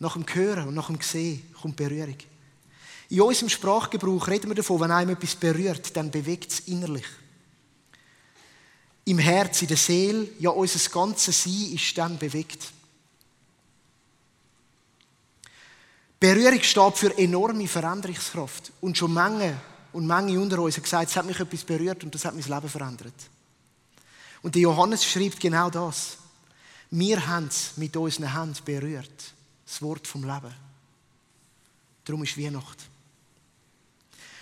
Nach 0.00 0.14
dem 0.14 0.26
Hören 0.26 0.68
und 0.68 0.74
nach 0.74 0.88
dem 0.88 1.00
Sehen 1.00 1.54
kommt 1.60 1.76
Berührung. 1.76 2.16
In 3.10 3.20
unserem 3.20 3.48
Sprachgebrauch 3.48 4.26
reden 4.26 4.50
wir 4.50 4.56
davon, 4.56 4.80
wenn 4.80 4.90
einem 4.90 5.10
etwas 5.10 5.36
berührt, 5.36 5.96
dann 5.96 6.10
bewegt 6.10 6.50
es 6.50 6.60
innerlich. 6.60 7.06
Im 9.04 9.18
Herz, 9.18 9.62
in 9.62 9.68
der 9.68 9.76
Seele, 9.76 10.28
ja, 10.40 10.50
unser 10.50 10.90
ganzes 10.90 11.44
Sein 11.44 11.72
ist 11.74 11.96
dann 11.96 12.18
bewegt. 12.18 12.72
Berührung 16.18 16.62
steht 16.62 16.96
für 16.96 17.18
enorme 17.18 17.68
Veränderungskraft. 17.68 18.72
Und 18.80 18.96
schon 18.96 19.12
Menge 19.12 19.60
und 19.94 20.08
manche 20.08 20.40
unter 20.40 20.58
uns 20.58 20.76
haben 20.76 20.82
gesagt, 20.82 21.10
es 21.10 21.16
hat 21.16 21.24
mich 21.24 21.38
etwas 21.38 21.62
berührt 21.62 22.02
und 22.02 22.12
das 22.12 22.24
hat 22.24 22.34
mein 22.34 22.42
Leben 22.42 22.68
verändert. 22.68 23.14
Und 24.42 24.54
der 24.56 24.62
Johannes 24.62 25.04
schreibt 25.04 25.38
genau 25.38 25.70
das. 25.70 26.18
Wir 26.90 27.24
haben 27.24 27.46
es 27.46 27.76
mit 27.76 27.96
unseren 27.96 28.36
Händen 28.36 28.58
berührt. 28.64 29.32
Das 29.64 29.80
Wort 29.80 30.06
vom 30.06 30.22
Leben. 30.22 30.52
Darum 32.04 32.24
ist 32.24 32.36
Weihnacht. 32.36 32.78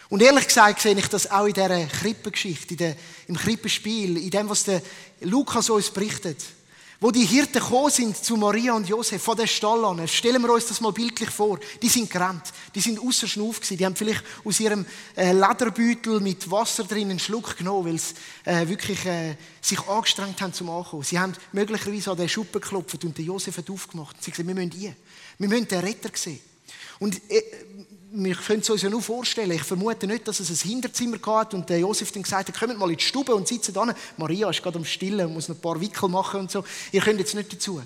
Und 0.09 0.23
ehrlich 0.23 0.47
gesagt 0.47 0.81
sehe 0.81 0.99
ich 0.99 1.09
das 1.09 1.31
auch 1.31 1.47
in 1.47 1.53
dieser 1.53 1.87
Krippengeschichte, 1.87 2.73
in 2.73 2.79
der, 2.79 2.97
im 3.29 3.37
Krippenspiel, 3.37 4.17
in 4.17 4.31
dem, 4.31 4.49
was 4.49 4.65
der 4.65 4.83
Lukas 5.21 5.69
uns 5.69 5.91
berichtet. 5.91 6.43
Wo 7.03 7.11
die 7.11 7.25
Hirten 7.25 7.55
gekommen 7.55 7.91
sind 7.91 8.17
zu 8.17 8.37
Maria 8.37 8.75
und 8.75 8.89
Josef 8.89 9.21
von 9.21 9.37
der 9.37 9.49
Stall 9.49 9.85
an, 9.85 10.07
stellen 10.07 10.41
wir 10.41 10.53
uns 10.53 10.67
das 10.67 10.81
mal 10.81 10.93
bildlich 10.93 11.31
vor. 11.31 11.59
Die 11.83 11.89
sind 11.89 12.09
gerannt, 12.09 12.53
die 12.73 12.81
sind 12.81 13.01
außer 13.01 13.27
Schnuff 13.27 13.57
gewesen. 13.57 13.77
Die 13.77 13.85
haben 13.85 13.97
vielleicht 13.97 14.23
aus 14.45 14.61
ihrem 14.61 14.87
äh, 15.17 15.33
Lederbeutel 15.33 16.21
mit 16.21 16.49
Wasser 16.49 16.85
drin 16.85 17.11
einen 17.11 17.19
Schluck 17.19 17.57
genommen, 17.57 17.87
weil 17.87 17.99
sie 17.99 18.15
äh, 18.45 18.69
wirklich 18.69 19.05
äh, 19.05 19.35
sich 19.61 19.81
angestrengt 19.89 20.41
haben 20.41 20.53
zum 20.53 20.71
Ankommen. 20.71 21.03
Sie 21.03 21.19
haben 21.19 21.35
möglicherweise 21.51 22.13
an 22.13 22.19
den 22.19 22.29
Schuppen 22.29 22.61
geklopft 22.61 23.05
und 23.05 23.19
den 23.19 23.27
Josef 23.27 23.57
hat 23.57 23.69
aufgemacht. 23.69 24.15
Sie 24.21 24.31
haben 24.31 24.37
gesagt, 24.37 24.47
wir 24.47 24.55
müssen 24.55 24.71
hier. 24.71 24.95
Wir 25.39 25.49
müssen 25.49 25.67
den 25.67 25.81
Retter 25.81 26.11
sehen. 26.15 26.39
Und 27.01 27.17
äh, 27.29 27.43
wir 28.15 28.35
können 28.35 28.61
es 28.61 28.69
uns 28.69 28.83
ja 28.83 28.91
nur 28.91 29.01
vorstellen. 29.01 29.51
Ich 29.53 29.63
vermute 29.63 30.07
nicht, 30.07 30.29
dass 30.29 30.39
es 30.39 30.51
ein 30.51 30.69
Hinterzimmer 30.69 31.19
gab 31.19 31.55
und 31.55 31.69
der 31.69 31.79
Josef 31.79 32.13
dann 32.13 32.23
gesagt 32.23 32.49
hat, 32.49 32.59
kommt 32.59 32.79
mal 32.79 32.91
in 32.91 32.99
die 32.99 33.05
Stube 33.05 33.35
und 33.35 33.49
sitzt 33.49 33.75
da. 33.75 33.95
Maria 34.19 34.51
ist 34.51 34.63
gerade 34.63 34.79
am 34.79 34.85
Stillen 34.85 35.27
und 35.27 35.35
muss 35.35 35.49
noch 35.49 35.57
ein 35.57 35.61
paar 35.61 35.81
Wickel 35.81 36.09
machen 36.09 36.41
und 36.41 36.51
so. 36.51 36.63
Ihr 36.93 37.01
könnt 37.01 37.19
jetzt 37.21 37.35
nicht 37.35 37.53
dazu. 37.53 37.83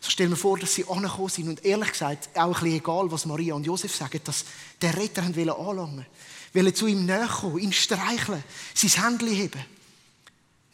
So 0.00 0.10
stellen 0.10 0.30
wir 0.30 0.36
vor, 0.36 0.58
dass 0.58 0.74
sie 0.74 0.84
angekommen 0.88 1.28
sind 1.28 1.48
und 1.48 1.64
ehrlich 1.64 1.92
gesagt, 1.92 2.28
auch 2.36 2.46
ein 2.46 2.52
bisschen 2.52 2.76
egal, 2.76 3.10
was 3.10 3.26
Maria 3.26 3.54
und 3.54 3.66
Josef 3.66 3.94
sagen, 3.94 4.20
dass 4.24 4.44
der 4.80 4.96
Retter 4.96 5.22
anlangen. 5.22 6.06
Wollen 6.54 6.74
zu 6.74 6.86
ihm 6.86 7.04
näher 7.06 7.28
kommen, 7.28 7.58
ihn 7.58 7.72
streicheln, 7.72 8.42
sein 8.74 9.02
Händchen 9.02 9.28
heben. 9.28 9.64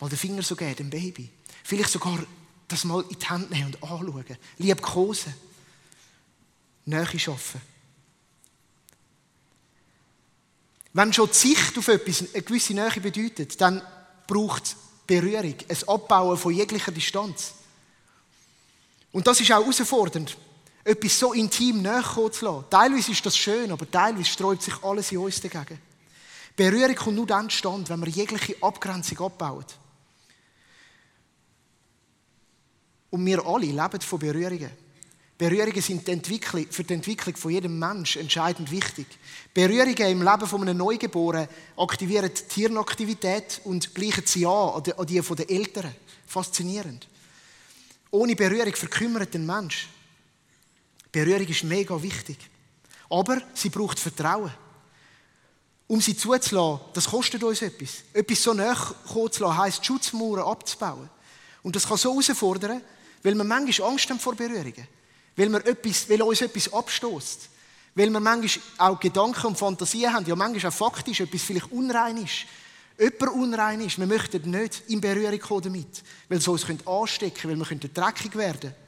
Mal 0.01 0.09
den 0.09 0.19
Finger 0.19 0.43
so 0.43 0.57
geben, 0.57 0.77
dem 0.77 0.91
Baby. 0.91 1.31
Vielleicht 1.63 1.91
sogar 1.91 2.19
das 2.69 2.85
mal 2.85 3.05
in 3.09 3.19
die 3.19 3.27
Hand 3.27 3.51
nehmen 3.51 3.67
und 3.67 3.83
anschauen. 3.83 4.25
Liebkosen. 4.59 5.35
Nähe 6.87 7.19
schaffen. 7.19 7.74
Wenn 10.95 11.13
schon 11.13 11.29
die 11.29 11.35
Sicht 11.35 11.77
auf 11.77 11.89
etwas 11.89 12.21
eine 12.21 12.43
gewisse 12.43 12.73
Nähe 12.73 13.01
bedeutet, 13.01 13.61
dann 13.61 13.83
braucht 14.29 14.65
es 14.65 14.77
Berührung, 15.07 15.57
ein 15.69 15.89
Abbauen 15.89 16.39
von 16.39 16.55
jeglicher 16.55 16.93
Distanz. 16.93 17.55
Und 19.13 19.27
das 19.27 19.41
ist 19.41 19.51
auch 19.53 19.61
herausfordernd, 19.61 20.37
etwas 20.85 21.19
so 21.19 21.33
intim 21.33 21.83
näher 21.83 22.31
zu 22.31 22.45
lassen. 22.45 22.65
Teilweise 22.71 23.11
ist 23.11 23.27
das 23.27 23.37
schön, 23.37 23.73
aber 23.73 23.91
teilweise 23.91 24.31
sträubt 24.31 24.63
sich 24.63 24.83
alles 24.85 25.11
in 25.11 25.19
uns 25.19 25.41
dagegen. 25.41 25.81
Berührung 26.57 26.95
kommt 26.95 27.17
nur 27.17 27.27
dann 27.27 27.51
stand, 27.51 27.89
wenn 27.89 28.01
wir 28.01 28.09
jegliche 28.09 28.57
Abgrenzung 28.63 29.19
abbauen. 29.19 29.65
Und 33.11 33.27
wir 33.27 33.45
alle 33.45 33.67
leben 33.67 34.01
von 34.01 34.19
Berührungen. 34.21 34.84
Berührungen 35.45 35.83
sind 35.83 36.09
die 36.09 36.41
für 36.71 36.85
die 36.85 36.95
Entwicklung 36.95 37.37
von 37.37 37.51
jedem 37.51 37.79
Menschen 37.79 38.23
entscheidend 38.23 38.71
wichtig. 38.71 39.07
Berührungen 39.53 39.95
im 39.95 40.23
Leben 40.23 40.47
von 40.47 40.63
einem 40.63 40.79
Neugeborenen 40.79 41.49
aktivieren 41.77 42.31
die 42.35 42.49
Tierenaktivität 42.49 43.61
und 43.65 43.95
gleichen 43.95 44.25
sie 44.25 44.47
an 44.47 44.83
an 44.97 45.07
die 45.07 45.21
von 45.21 45.37
den 45.37 45.51
Eltern. 45.51 45.95
Faszinierend. 46.27 47.07
Ohne 48.11 48.35
Berührung 48.35 48.75
verkümmert 48.75 49.35
den 49.35 49.45
Mensch. 49.45 49.91
Berührung 51.13 51.47
ist 51.47 51.65
mega 51.65 52.03
wichtig. 52.03 52.39
Aber 53.11 53.43
sie 53.53 53.69
braucht 53.69 53.99
Vertrauen. 53.99 54.55
Um 55.87 56.01
sie 56.01 56.17
zuzulassen, 56.17 56.87
das 56.95 57.11
kostet 57.11 57.45
uns 57.45 57.61
etwas. 57.61 57.97
Etwas 58.15 58.43
so 58.43 58.55
näher 58.55 58.79
zu 59.07 59.43
lassen, 59.43 59.59
heisst, 59.59 59.85
Schutzmauern 59.85 60.49
abzubauen. 60.49 61.11
Und 61.63 61.77
das 61.77 61.87
kann 61.87 61.99
so 61.99 62.13
herausfordern, 62.13 62.81
weil 63.23 63.35
wir 63.35 63.45
manchmal 63.45 63.91
Angst 63.91 64.09
haben 64.09 64.19
vor 64.19 64.35
Berührungen. 64.35 64.89
Weil, 65.37 65.51
wir 65.51 65.67
etwas, 65.67 66.09
weil 66.09 66.23
uns 66.23 66.41
etwas 66.41 66.73
abstoßt. 66.73 67.49
Weil 67.95 68.11
wir 68.11 68.21
manchmal 68.21 68.65
auch 68.79 69.01
Gedanken 69.01 69.47
und 69.47 69.59
Fantasien 69.59 70.13
haben, 70.13 70.27
ja 70.27 70.37
manchmal 70.37 70.71
auch 70.71 70.77
faktisch 70.77 71.21
etwas 71.21 71.43
vielleicht 71.43 71.71
unrein 71.73 72.19
ist. 72.19 72.47
Jemand 72.99 73.35
unrein 73.35 73.81
ist. 73.81 73.99
Wir 73.99 74.07
möchten 74.07 74.51
nicht 74.51 74.83
in 74.89 75.01
Berührung 75.01 75.39
kommen 75.41 75.63
damit. 75.63 76.03
Weil 76.29 76.39
es 76.39 76.49
uns 76.49 76.65
anstecken 76.65 77.51
könnte, 77.51 77.61
weil 77.61 77.81
wir 77.83 77.89
dreckig 77.89 78.37
werden 78.37 78.61
könnten. 78.61 78.85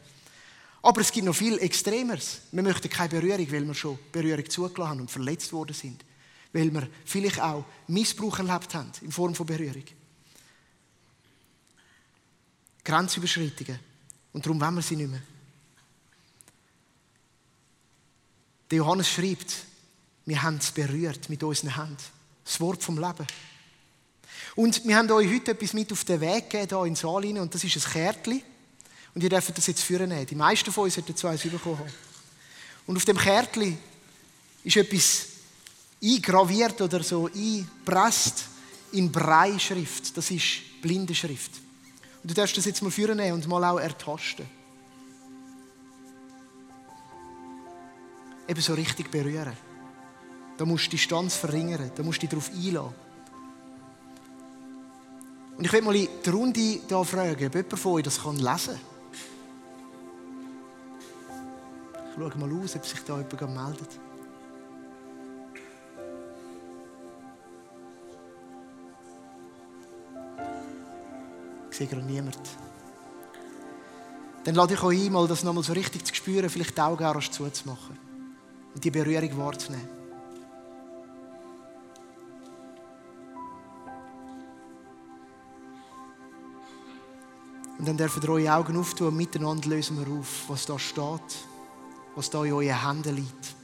Aber 0.83 1.01
es 1.01 1.11
gibt 1.11 1.27
noch 1.27 1.35
viel 1.35 1.59
Extremeres. 1.59 2.43
Wir 2.53 2.63
möchten 2.63 2.89
keine 2.89 3.09
Berührung, 3.09 3.51
weil 3.51 3.67
wir 3.67 3.75
schon 3.75 3.99
Berührung 4.13 4.49
zugelassen 4.49 4.91
haben 4.91 5.01
und 5.01 5.11
verletzt 5.11 5.53
worden 5.53 5.75
sind. 5.75 6.05
Weil 6.53 6.73
wir 6.73 6.89
vielleicht 7.05 7.41
auch 7.41 7.65
Missbrauch 7.89 8.39
erlebt 8.39 8.73
haben 8.73 8.93
in 9.03 9.11
Form 9.11 9.35
von 9.35 9.47
Berührung. 9.47 9.83
Grenzüberschreitungen. 12.85 13.81
Und 14.33 14.47
darum 14.47 14.61
wollen 14.61 14.77
wir 14.77 14.83
sie 14.83 14.95
nicht 14.95 15.11
mehr. 15.11 15.23
Der 18.71 18.79
Johannes 18.79 19.09
schreibt, 19.09 19.55
wir 20.25 20.43
haben 20.43 20.57
es 20.57 20.73
berührt 20.73 21.29
mit 21.29 21.43
unseren 21.43 21.77
Händen. 21.77 21.97
Das 22.45 22.61
Wort 22.61 22.83
vom 22.83 22.99
Leben. 22.99 23.27
Und 24.57 24.85
wir 24.85 24.97
haben 24.97 25.11
euch 25.11 25.33
heute 25.33 25.53
etwas 25.53 25.73
mit 25.73 25.93
auf 25.93 26.05
den 26.05 26.21
Weg 26.21 26.51
gegeben, 26.51 26.69
hier 26.69 26.87
in 26.87 26.95
den 26.95 26.97
Saal 26.97 27.23
rein, 27.23 27.39
und 27.39 27.55
das 27.55 27.63
ist 27.63 27.77
ein 27.77 27.93
Kärtchen. 27.93 28.43
Und 29.15 29.23
ihr 29.23 29.29
dürft 29.29 29.57
das 29.57 29.67
jetzt 29.67 29.83
führen 29.83 30.09
nehmen. 30.09 30.27
Die 30.27 30.35
meisten 30.35 30.73
von 30.73 30.85
uns 30.85 30.95
sollten 30.95 31.17
so 31.17 31.29
eins 31.29 31.43
bekommen. 31.43 31.81
Und 32.87 32.97
auf 32.97 33.05
dem 33.05 33.17
Kärtchen 33.17 33.79
ist 34.65 34.77
etwas 34.77 35.27
eingraviert 36.03 36.81
oder 36.81 37.03
so 37.03 37.27
eingepresst 37.27 38.45
in 38.93 39.11
Brei-Schrift. 39.11 40.17
Das 40.17 40.31
ist 40.31 40.81
blinde 40.83 41.15
Schrift. 41.15 41.53
Und 42.23 42.31
du 42.31 42.35
darfst 42.35 42.57
das 42.57 42.65
jetzt 42.65 42.83
mal 42.83 42.91
führen 42.91 43.21
und 43.33 43.47
mal 43.47 43.65
auch 43.65 43.79
ertasten. 43.79 44.47
Eben 48.49 48.61
so 48.61 48.75
richtig 48.75 49.11
berühren. 49.11 49.53
Da 50.57 50.65
musst 50.65 50.87
du 50.87 50.91
die 50.91 50.97
Distanz 50.97 51.37
verringern, 51.37 51.91
da 51.95 52.03
musst 52.03 52.19
du 52.19 52.27
dich 52.27 52.31
darauf 52.31 52.51
einlassen. 52.51 53.07
Und 55.59 55.65
ich 55.65 55.73
will 55.73 55.83
mal 55.83 55.95
die 55.95 56.31
Runde 56.31 56.61
hier 56.61 57.05
fragen, 57.05 57.47
ob 57.47 57.55
jemand 57.55 57.79
von 57.79 57.93
euch 57.93 58.03
das 58.05 58.23
lesen 58.25 58.43
kann. 58.43 58.81
Ich 62.11 62.23
schaue 62.23 62.39
mal 62.39 62.63
aus, 62.63 62.77
ob 62.77 62.85
sich 62.85 63.01
da 63.01 63.19
jemand 63.19 63.55
meldet. 63.55 64.01
Ich 71.71 71.77
sehe 71.77 71.87
gerade 71.87 72.07
niemanden. 72.07 72.41
Dann 74.45 74.55
lade 74.55 74.75
ich 74.75 74.83
euch 74.83 75.07
ein, 75.07 75.13
mal 75.13 75.27
das 75.27 75.43
nochmal 75.43 75.65
so 75.65 75.73
richtig 75.73 76.05
zu 76.05 76.15
spüren, 76.15 76.49
vielleicht 76.49 76.77
die 76.77 76.81
Augen 76.81 77.05
auch 77.05 77.21
zuzumachen 77.21 78.06
die 78.83 78.91
Berührung 78.91 79.39
wahrzunehmen. 79.39 79.97
Und 87.79 87.87
dann 87.87 87.97
dürfen 87.97 88.23
ihr 88.23 88.29
eure 88.31 88.53
Augen 88.55 88.77
auftun 88.79 89.09
und 89.09 89.17
miteinander 89.17 89.69
lösen 89.69 89.99
wir 89.99 90.19
auf, 90.19 90.49
was 90.49 90.67
da 90.67 90.79
steht, 90.79 91.21
was 92.15 92.31
da 92.31 92.43
in 92.45 92.53
euren 92.53 92.87
Händen 92.87 93.17
liegt. 93.17 93.55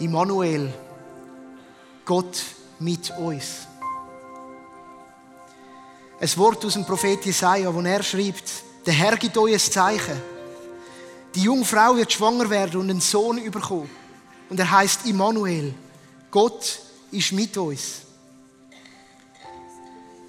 Immanuel, 0.00 0.72
Gott 2.04 2.42
mit 2.78 3.10
uns. 3.18 3.66
Ein 6.20 6.36
Wort 6.36 6.64
aus 6.64 6.72
dem 6.72 6.84
Prophet 6.84 7.24
Jesaja, 7.24 7.72
wo 7.72 7.80
er 7.80 8.02
schreibt, 8.02 8.50
der 8.84 8.92
Herr 8.92 9.16
gibt 9.16 9.38
euch 9.38 9.52
ein 9.52 9.60
Zeichen. 9.60 10.20
Die 11.32 11.42
junge 11.42 11.64
Frau 11.64 11.94
wird 11.94 12.12
schwanger 12.12 12.50
werden 12.50 12.80
und 12.80 12.90
einen 12.90 13.00
Sohn 13.00 13.38
überkommen. 13.38 13.88
Und 14.48 14.58
er 14.58 14.68
heißt 14.68 15.06
Immanuel. 15.06 15.74
Gott 16.30 16.80
ist 17.12 17.30
mit 17.32 17.56
uns. 17.56 18.00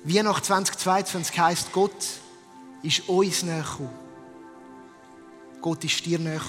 Wie 0.04 0.22
nach 0.22 0.42
2022 0.42 1.40
heißt 1.40 1.72
Gott 1.72 2.06
ist 2.84 3.10
uns 3.10 3.42
näher. 3.42 3.66
Gott 5.60 5.84
ist 5.84 6.06
dir 6.06 6.20
näher. 6.20 6.42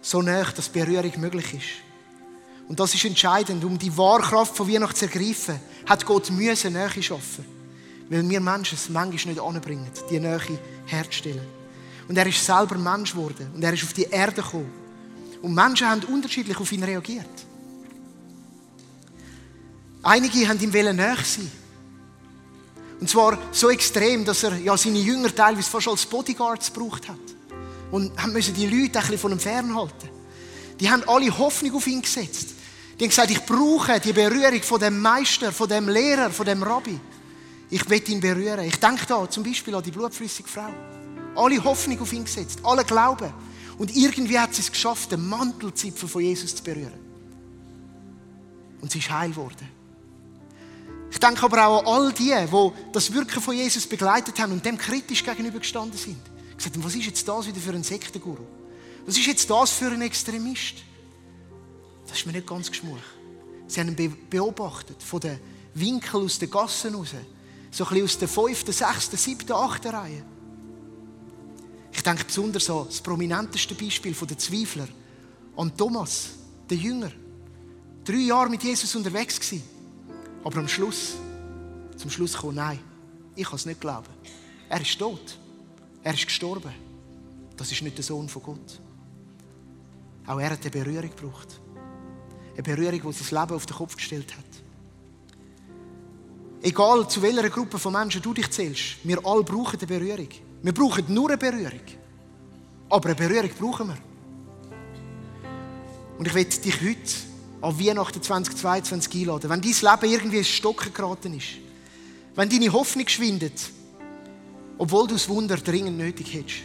So 0.00 0.22
näher, 0.22 0.46
dass 0.54 0.68
Berührung 0.68 1.12
möglich 1.16 1.54
ist. 1.54 2.68
Und 2.68 2.78
das 2.78 2.94
ist 2.94 3.04
entscheidend. 3.04 3.64
Um 3.64 3.76
die 3.76 3.96
Wahrkraft 3.96 4.56
von 4.56 4.72
Weihnachten 4.72 4.94
zu 4.94 5.06
ergreifen, 5.06 5.58
hat 5.86 6.06
Gott 6.06 6.30
müssen 6.30 6.74
Nähe 6.74 7.02
schaffen. 7.02 7.57
Weil 8.08 8.28
wir 8.28 8.40
Menschen 8.40 8.76
es 8.76 8.88
manchmal 8.88 9.34
nicht 9.34 9.42
anbringen, 9.42 9.90
die 10.10 10.18
Nähe 10.18 10.40
herzustellen. 10.86 11.46
Und 12.08 12.16
er 12.16 12.26
ist 12.26 12.44
selber 12.44 12.76
Mensch 12.76 13.12
geworden. 13.12 13.50
Und 13.54 13.62
er 13.62 13.72
ist 13.72 13.84
auf 13.84 13.92
die 13.92 14.04
Erde 14.04 14.42
gekommen. 14.42 14.72
Und 15.42 15.54
Menschen 15.54 15.88
haben 15.88 16.02
unterschiedlich 16.04 16.58
auf 16.58 16.72
ihn 16.72 16.82
reagiert. 16.82 17.26
Einige 20.02 20.48
haben 20.48 20.60
ihm 20.60 20.70
näher 20.70 21.16
sein 21.22 21.50
Und 23.00 23.10
zwar 23.10 23.38
so 23.52 23.68
extrem, 23.68 24.24
dass 24.24 24.42
er 24.42 24.56
ja 24.56 24.76
seine 24.76 24.98
Jünger 24.98 25.34
teilweise 25.34 25.68
fast 25.68 25.88
als 25.88 26.06
Bodyguards 26.06 26.72
gebraucht 26.72 27.08
hat. 27.08 27.16
Und 27.90 28.12
müssen 28.32 28.54
die 28.54 28.66
Leute 28.66 28.98
ein 28.98 29.02
bisschen 29.02 29.18
von 29.18 29.32
ihm 29.32 29.40
fernhalten. 29.40 30.08
Die 30.80 30.90
haben 30.90 31.02
alle 31.06 31.36
Hoffnung 31.36 31.74
auf 31.74 31.86
ihn 31.86 32.02
gesetzt. 32.02 32.50
Die 32.98 33.04
haben 33.04 33.10
gesagt, 33.10 33.30
ich 33.30 33.44
brauche 33.44 34.00
die 34.00 34.12
Berührung 34.12 34.62
von 34.62 34.80
dem 34.80 35.00
Meister, 35.00 35.52
von 35.52 35.68
dem 35.68 35.88
Lehrer, 35.88 36.30
von 36.30 36.46
dem 36.46 36.62
Rabbi. 36.62 36.98
Ich 37.70 37.88
will 37.88 38.02
ihn 38.08 38.20
berühren. 38.20 38.64
Ich 38.64 38.76
denke 38.76 39.06
da 39.06 39.28
zum 39.28 39.42
Beispiel 39.42 39.74
an 39.74 39.82
die 39.82 39.90
blutflüssige 39.90 40.48
Frau. 40.48 40.72
Alle 41.34 41.62
Hoffnung 41.62 42.00
auf 42.00 42.12
ihn 42.12 42.24
gesetzt, 42.24 42.60
alle 42.62 42.84
Glauben. 42.84 43.32
Und 43.76 43.94
irgendwie 43.94 44.38
hat 44.38 44.54
sie 44.54 44.62
es 44.62 44.72
geschafft, 44.72 45.12
den 45.12 45.28
Mantelzipfel 45.28 46.08
von 46.08 46.22
Jesus 46.22 46.56
zu 46.56 46.62
berühren. 46.62 46.98
Und 48.80 48.90
sie 48.90 48.98
ist 48.98 49.10
heil 49.10 49.30
geworden. 49.30 49.68
Ich 51.10 51.18
denke 51.18 51.42
aber 51.42 51.66
auch 51.66 51.80
an 51.80 51.86
all 51.86 52.12
die, 52.12 52.34
die 52.34 52.92
das 52.92 53.12
Wirken 53.12 53.40
von 53.40 53.54
Jesus 53.54 53.86
begleitet 53.86 54.38
haben 54.38 54.52
und 54.52 54.64
dem 54.64 54.76
kritisch 54.76 55.24
gegenübergestanden 55.24 55.98
sind. 55.98 56.18
Gesagt 56.56 56.76
haben, 56.76 56.84
was 56.84 56.94
ist 56.94 57.06
jetzt 57.06 57.26
das 57.26 57.46
wieder 57.46 57.60
für 57.60 57.72
ein 57.72 57.84
Sektenguru? 57.84 58.44
Was 59.06 59.16
ist 59.16 59.26
jetzt 59.26 59.48
das 59.48 59.70
für 59.70 59.90
ein 59.90 60.02
Extremist? 60.02 60.74
Das 62.06 62.18
ist 62.18 62.26
mir 62.26 62.32
nicht 62.32 62.46
ganz 62.46 62.68
geschmuch. 62.68 62.98
Sie 63.66 63.80
haben 63.80 63.96
ihn 63.96 64.16
beobachtet, 64.28 65.02
von 65.02 65.20
den 65.20 65.38
Winkeln 65.74 66.24
aus 66.24 66.38
den 66.38 66.50
Gassen 66.50 66.94
raus. 66.94 67.14
So 67.70 67.84
ein 67.84 67.90
bisschen 67.90 68.04
aus 68.04 68.18
der 68.18 68.28
fünften, 68.28 68.72
sechsten, 68.72 69.16
siebten, 69.16 69.52
achten 69.52 69.88
Reihe. 69.88 70.24
Ich 71.92 72.02
denke 72.02 72.24
besonders 72.24 72.68
an 72.70 72.86
das 72.86 73.00
prominenteste 73.00 73.74
Beispiel 73.74 74.12
der 74.12 74.38
Zweifler, 74.38 74.88
an 75.56 75.76
Thomas, 75.76 76.30
den 76.70 76.80
Jünger. 76.80 77.10
Drei 78.04 78.18
Jahre 78.18 78.48
mit 78.48 78.62
Jesus 78.62 78.94
unterwegs 78.94 79.38
gewesen. 79.38 79.62
Aber 80.44 80.58
am 80.58 80.68
Schluss, 80.68 81.14
zum 81.96 82.10
Schluss 82.10 82.36
kam, 82.36 82.54
nein, 82.54 82.78
ich 83.34 83.44
kann 83.44 83.56
es 83.56 83.66
nicht 83.66 83.80
glauben. 83.80 84.08
Er 84.68 84.80
ist 84.80 84.98
tot. 84.98 85.38
Er 86.02 86.14
ist 86.14 86.24
gestorben. 86.26 86.72
Das 87.56 87.72
ist 87.72 87.82
nicht 87.82 87.96
der 87.96 88.04
Sohn 88.04 88.28
von 88.28 88.42
Gott. 88.42 88.80
Auch 90.26 90.38
er 90.38 90.50
hat 90.50 90.60
eine 90.60 90.70
Berührung 90.70 91.10
gebraucht. 91.10 91.60
Eine 92.52 92.62
Berührung, 92.62 93.00
die 93.00 93.12
sein 93.12 93.40
Leben 93.40 93.54
auf 93.54 93.66
den 93.66 93.76
Kopf 93.76 93.96
gestellt 93.96 94.36
hat. 94.36 94.67
Egal 96.62 97.08
zu 97.08 97.22
welcher 97.22 97.48
Gruppe 97.50 97.78
von 97.78 97.92
Menschen 97.92 98.20
du 98.20 98.34
dich 98.34 98.50
zählst, 98.50 98.96
wir 99.04 99.24
alle 99.24 99.44
brauchen 99.44 99.78
eine 99.78 99.86
Berührung. 99.86 100.28
Wir 100.62 100.74
brauchen 100.74 101.04
nur 101.08 101.28
eine 101.28 101.38
Berührung. 101.38 101.80
Aber 102.90 103.06
eine 103.06 103.14
Berührung 103.14 103.50
brauchen 103.58 103.88
wir. 103.88 103.98
Und 106.18 106.26
ich 106.26 106.34
will 106.34 106.44
dich 106.44 106.80
heute 106.80 107.28
an 107.60 107.78
Weihnachten 107.78 108.20
2022 108.20 109.20
einladen. 109.22 109.50
Wenn 109.50 109.60
dein 109.60 109.70
Leben 109.70 110.12
irgendwie 110.12 110.38
ins 110.38 110.48
Stocken 110.48 110.92
geraten 110.92 111.34
ist, 111.34 111.46
wenn 112.34 112.48
deine 112.48 112.72
Hoffnung 112.72 113.06
schwindet, 113.06 113.70
obwohl 114.78 115.06
du 115.06 115.14
das 115.14 115.28
Wunder 115.28 115.56
dringend 115.56 115.96
nötig 115.96 116.34
hättest, 116.34 116.58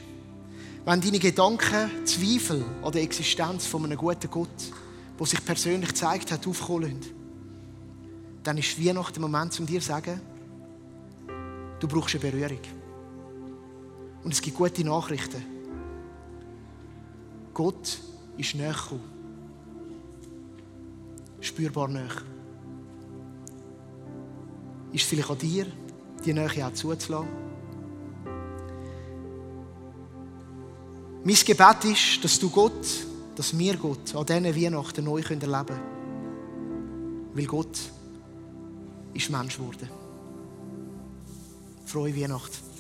wenn 0.86 1.02
deine 1.02 1.20
Gedanken 1.20 2.06
Zweifel 2.06 2.66
an 2.82 2.92
der 2.92 3.04
Existenz 3.04 3.68
von 3.68 3.86
einem 3.86 3.98
guten 3.98 4.30
Gott, 4.30 4.50
der 5.20 5.26
sich 5.28 5.46
persönlich 5.46 5.90
gezeigt 5.90 6.32
hat, 6.32 6.48
aufkommen 6.48 7.00
lassen, 7.00 7.23
dann 8.44 8.58
ist 8.58 8.84
Weihnachten 8.84 9.14
der 9.14 9.22
Moment, 9.22 9.58
um 9.60 9.66
dir 9.66 9.80
zu 9.80 9.88
sagen, 9.88 10.20
du 11.80 11.88
brauchst 11.88 12.16
eine 12.16 12.32
Berührung. 12.32 12.60
Und 14.24 14.34
es 14.34 14.42
gibt 14.42 14.58
gute 14.58 14.84
Nachrichten. 14.84 15.44
Gott 17.54 18.00
ist 18.38 18.56
näher 18.56 18.74
gekommen. 18.74 19.02
Spürbar 21.40 21.88
näher. 21.88 22.08
Ist 24.92 25.04
es 25.04 25.10
vielleicht 25.10 25.30
an 25.30 25.38
dir, 25.38 25.66
die 26.26 26.34
Nähe 26.34 26.66
auch 26.66 26.74
zuzulassen? 26.74 27.28
Mein 31.26 31.36
Gebet 31.36 31.86
ist, 31.86 32.24
dass 32.24 32.40
du 32.40 32.50
Gott, 32.50 32.86
dass 33.36 33.58
wir 33.58 33.78
Gott 33.78 34.14
an 34.16 34.26
diesen 34.26 34.56
Weihnachten 34.56 35.06
neu 35.06 35.22
erleben 35.22 35.46
können. 35.46 35.82
Weil 37.34 37.46
Gott 37.46 37.80
ist 39.14 39.30
Mensch 39.30 39.58
geworden. 39.58 39.90
Frohe 41.86 42.16
Weihnachten. 42.16 42.73